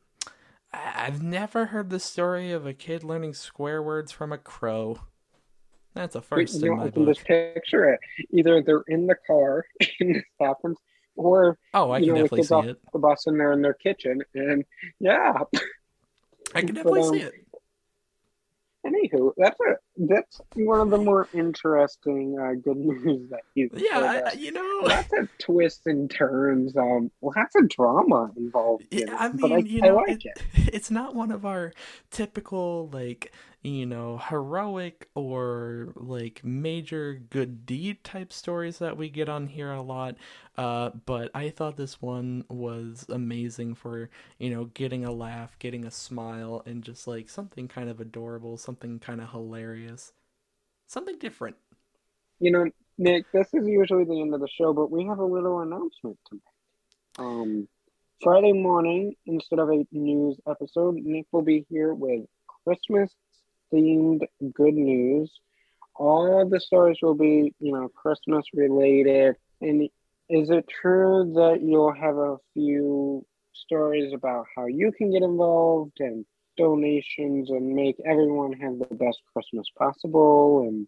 I've 0.72 1.22
never 1.22 1.66
heard 1.66 1.90
the 1.90 2.00
story 2.00 2.52
of 2.52 2.66
a 2.66 2.74
kid 2.74 3.02
learning 3.02 3.34
swear 3.34 3.82
words 3.82 4.12
from 4.12 4.32
a 4.32 4.38
crow. 4.38 5.00
That's 5.94 6.14
a 6.14 6.20
first 6.20 6.54
you 6.54 6.60
in 6.60 6.66
know, 6.66 6.84
my 6.84 6.90
book. 6.90 7.08
Just 7.08 7.24
picture 7.26 7.90
it. 7.90 8.00
Either 8.30 8.60
they're 8.62 8.84
in 8.88 9.06
the 9.06 9.16
car 9.26 9.64
and 10.00 10.16
this 10.16 10.24
happens, 10.38 10.76
or 11.16 11.58
oh, 11.72 11.90
I 11.90 12.00
can 12.00 12.08
know, 12.08 12.14
definitely 12.16 12.42
see 12.42 12.70
it. 12.70 12.78
The 12.92 12.98
bus 12.98 13.26
and 13.26 13.40
they're 13.40 13.52
in 13.52 13.62
their 13.62 13.74
kitchen, 13.74 14.20
and 14.34 14.64
yeah, 15.00 15.32
I 16.54 16.60
can 16.60 16.66
definitely 16.74 17.00
but, 17.00 17.06
um, 17.06 17.14
see 17.14 17.20
it. 17.20 17.34
Anywho, 18.86 19.32
that's 19.36 19.58
a 19.60 19.74
that's 20.08 20.40
one 20.54 20.80
of 20.80 20.90
the 20.90 20.98
more 20.98 21.28
interesting 21.34 22.38
uh, 22.38 22.52
good 22.52 22.76
news 23.04 23.30
that 23.30 23.40
he's. 23.54 23.70
Yeah, 23.74 24.22
I, 24.26 24.32
you 24.34 24.52
know, 24.52 24.80
lots 24.82 25.12
of 25.12 25.28
twists 25.38 25.86
and 25.86 26.10
turns. 26.10 26.76
Um, 26.76 27.10
lots 27.20 27.54
of 27.56 27.68
drama 27.68 28.30
involved. 28.36 28.84
Yeah, 28.90 29.16
I 29.18 29.30
mean, 29.30 29.52
I, 29.52 29.58
you 29.58 29.80
know, 29.80 29.96
like 29.96 30.24
it, 30.24 30.42
it. 30.54 30.68
it's 30.74 30.90
not 30.90 31.14
one 31.14 31.30
of 31.30 31.44
our 31.44 31.72
typical 32.10 32.88
like 32.92 33.32
you 33.66 33.84
know, 33.84 34.16
heroic 34.18 35.08
or 35.16 35.92
like 35.96 36.40
major 36.44 37.20
good 37.30 37.66
deed 37.66 38.04
type 38.04 38.32
stories 38.32 38.78
that 38.78 38.96
we 38.96 39.08
get 39.10 39.28
on 39.28 39.48
here 39.48 39.72
a 39.72 39.82
lot. 39.82 40.14
Uh, 40.56 40.90
but 41.04 41.32
I 41.34 41.50
thought 41.50 41.76
this 41.76 42.00
one 42.00 42.44
was 42.48 43.06
amazing 43.08 43.74
for, 43.74 44.08
you 44.38 44.50
know, 44.50 44.66
getting 44.66 45.04
a 45.04 45.10
laugh, 45.10 45.58
getting 45.58 45.84
a 45.84 45.90
smile, 45.90 46.62
and 46.64 46.82
just 46.84 47.08
like 47.08 47.28
something 47.28 47.66
kind 47.66 47.90
of 47.90 48.00
adorable, 48.00 48.56
something 48.56 49.00
kind 49.00 49.20
of 49.20 49.30
hilarious, 49.30 50.12
something 50.86 51.18
different. 51.18 51.56
You 52.38 52.52
know, 52.52 52.70
Nick, 52.98 53.24
this 53.32 53.52
is 53.52 53.66
usually 53.66 54.04
the 54.04 54.20
end 54.20 54.32
of 54.32 54.40
the 54.40 54.48
show, 54.48 54.72
but 54.72 54.92
we 54.92 55.06
have 55.06 55.18
a 55.18 55.24
little 55.24 55.60
announcement 55.60 56.18
to 56.28 56.34
make. 56.34 56.42
Um, 57.18 57.68
Friday 58.22 58.52
morning, 58.52 59.16
instead 59.26 59.58
of 59.58 59.70
a 59.70 59.84
news 59.90 60.38
episode, 60.48 60.94
Nick 60.94 61.26
will 61.32 61.42
be 61.42 61.66
here 61.68 61.92
with 61.92 62.26
Christmas 62.64 63.10
themed 63.72 64.22
good 64.54 64.74
news. 64.74 65.32
All 65.94 66.40
of 66.42 66.50
the 66.50 66.60
stories 66.60 66.98
will 67.02 67.14
be, 67.14 67.54
you 67.58 67.72
know, 67.72 67.88
Christmas 67.88 68.44
related. 68.54 69.36
And 69.60 69.88
is 70.28 70.50
it 70.50 70.68
true 70.68 71.32
that 71.36 71.62
you'll 71.62 71.94
have 71.94 72.16
a 72.16 72.36
few 72.52 73.24
stories 73.52 74.12
about 74.12 74.46
how 74.54 74.66
you 74.66 74.92
can 74.92 75.10
get 75.12 75.22
involved 75.22 76.00
and 76.00 76.24
donations 76.56 77.50
and 77.50 77.74
make 77.74 77.96
everyone 78.04 78.52
have 78.54 78.78
the 78.78 78.94
best 78.94 79.20
Christmas 79.32 79.66
possible 79.78 80.66
and 80.68 80.86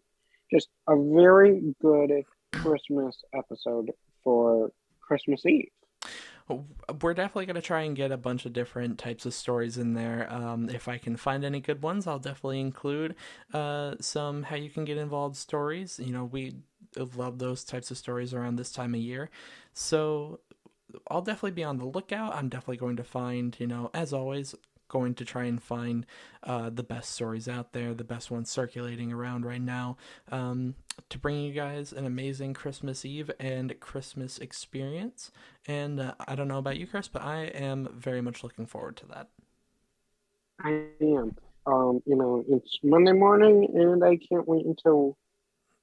just 0.51 0.67
a 0.87 0.95
very 0.95 1.73
good 1.81 2.11
Christmas 2.61 3.23
episode 3.33 3.91
for 4.23 4.71
Christmas 5.01 5.45
Eve. 5.45 5.69
We're 7.01 7.13
definitely 7.13 7.45
going 7.45 7.55
to 7.55 7.61
try 7.61 7.81
and 7.81 7.95
get 7.95 8.11
a 8.11 8.17
bunch 8.17 8.45
of 8.45 8.53
different 8.53 8.97
types 8.97 9.25
of 9.25 9.33
stories 9.33 9.77
in 9.77 9.93
there. 9.93 10.27
Um, 10.31 10.69
if 10.69 10.87
I 10.87 10.97
can 10.97 11.15
find 11.15 11.45
any 11.45 11.59
good 11.59 11.83
ones, 11.83 12.07
I'll 12.07 12.19
definitely 12.19 12.59
include 12.59 13.15
uh, 13.53 13.95
some 13.99 14.43
how 14.43 14.55
you 14.55 14.69
can 14.69 14.85
get 14.85 14.97
involved 14.97 15.35
stories. 15.35 15.99
You 15.99 16.11
know, 16.11 16.25
we 16.25 16.55
love 16.97 17.37
those 17.37 17.63
types 17.63 17.91
of 17.91 17.97
stories 17.97 18.33
around 18.33 18.55
this 18.55 18.71
time 18.71 18.95
of 18.95 18.99
year. 18.99 19.29
So 19.73 20.39
I'll 21.07 21.21
definitely 21.21 21.51
be 21.51 21.63
on 21.63 21.77
the 21.77 21.85
lookout. 21.85 22.35
I'm 22.35 22.49
definitely 22.49 22.77
going 22.77 22.97
to 22.97 23.03
find, 23.03 23.55
you 23.59 23.67
know, 23.67 23.91
as 23.93 24.11
always, 24.11 24.55
going 24.89 25.13
to 25.15 25.23
try 25.23 25.45
and 25.45 25.63
find 25.63 26.05
uh, 26.43 26.69
the 26.69 26.83
best 26.83 27.11
stories 27.11 27.47
out 27.47 27.71
there, 27.71 27.93
the 27.93 28.03
best 28.03 28.29
ones 28.29 28.49
circulating 28.49 29.13
around 29.13 29.45
right 29.45 29.61
now, 29.61 29.95
um, 30.31 30.75
to 31.07 31.17
bring 31.17 31.39
you 31.39 31.53
guys 31.53 31.93
an 31.93 32.05
amazing 32.05 32.53
Christmas 32.53 33.05
Eve 33.05 33.31
and 33.39 33.79
Christmas 33.79 34.37
experience. 34.39 35.31
And 35.65 35.99
uh, 35.99 36.15
I 36.27 36.35
don't 36.35 36.49
know 36.49 36.57
about 36.57 36.77
you, 36.77 36.87
Chris, 36.87 37.07
but 37.07 37.21
I 37.21 37.43
am 37.45 37.87
very 37.97 38.21
much 38.21 38.43
looking 38.43 38.65
forward 38.65 38.97
to 38.97 39.05
that. 39.07 39.29
I 40.61 40.83
am. 41.01 41.35
Um, 41.65 42.01
you 42.05 42.15
know, 42.15 42.43
it's 42.49 42.79
Monday 42.83 43.13
morning, 43.13 43.69
and 43.73 44.03
I 44.03 44.17
can't 44.17 44.47
wait 44.47 44.65
until 44.65 45.17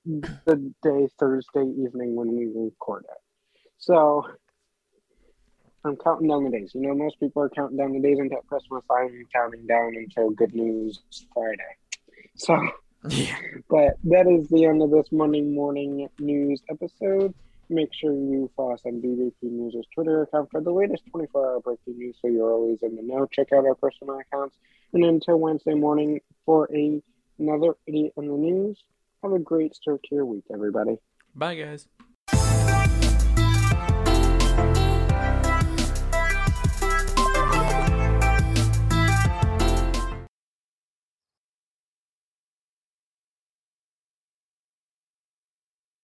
the 0.05 0.73
day 0.83 1.09
Thursday 1.19 1.65
evening 1.79 2.15
when 2.15 2.37
we 2.37 2.47
record 2.47 3.05
it. 3.05 3.61
So 3.79 4.27
I'm 5.87 5.97
counting 5.97 6.29
down 6.29 6.45
the 6.45 6.51
days. 6.51 6.73
You 6.75 6.83
know, 6.83 6.95
most 6.95 7.21
people 7.21 7.43
are 7.43 7.49
counting 7.49 7.77
down 7.77 7.93
the 7.93 8.01
days 8.01 8.19
until 8.19 8.43
Christmas. 8.43 8.83
I'm 8.91 9.27
counting 9.33 9.67
down 9.67 9.95
until 9.97 10.31
Good 10.31 10.55
News 10.55 11.01
Friday. 11.33 11.63
So, 12.37 12.59
yeah. 13.09 13.37
but 13.71 13.97
that 14.05 14.27
is 14.27 14.49
the 14.49 14.65
end 14.65 14.83
of 14.83 14.91
this 14.91 15.13
Monday 15.13 15.43
morning 15.43 16.09
news 16.19 16.63
episode. 16.71 17.35
Make 17.69 17.93
sure 17.93 18.13
you 18.13 18.51
follow 18.57 18.75
us 18.75 18.83
on 18.85 19.01
BBP 19.01 19.33
News' 19.43 19.87
Twitter 19.95 20.23
account 20.23 20.51
for 20.51 20.61
the 20.61 20.71
latest 20.71 21.03
24 21.11 21.53
hour 21.53 21.61
breaking 21.61 21.99
news 21.99 22.17
so 22.21 22.29
you're 22.29 22.53
always 22.53 22.79
in 22.83 22.95
the 22.95 23.03
know. 23.03 23.27
Check 23.27 23.53
out 23.53 23.65
our 23.67 23.75
personal 23.75 24.19
accounts. 24.19 24.57
And 24.93 25.05
until 25.05 25.39
Wednesday 25.39 25.75
morning 25.75 26.21
for 26.45 26.69
a, 26.73 27.03
another 27.39 27.75
Idiot 27.87 28.13
in 28.17 28.29
the 28.29 28.37
News, 28.37 28.83
have 29.23 29.33
a 29.33 29.39
great 29.39 29.75
start 29.75 30.03
to 30.05 30.15
your 30.15 30.25
week, 30.25 30.45
everybody. 30.53 30.99
Bye, 31.35 31.57
guys. 31.57 31.89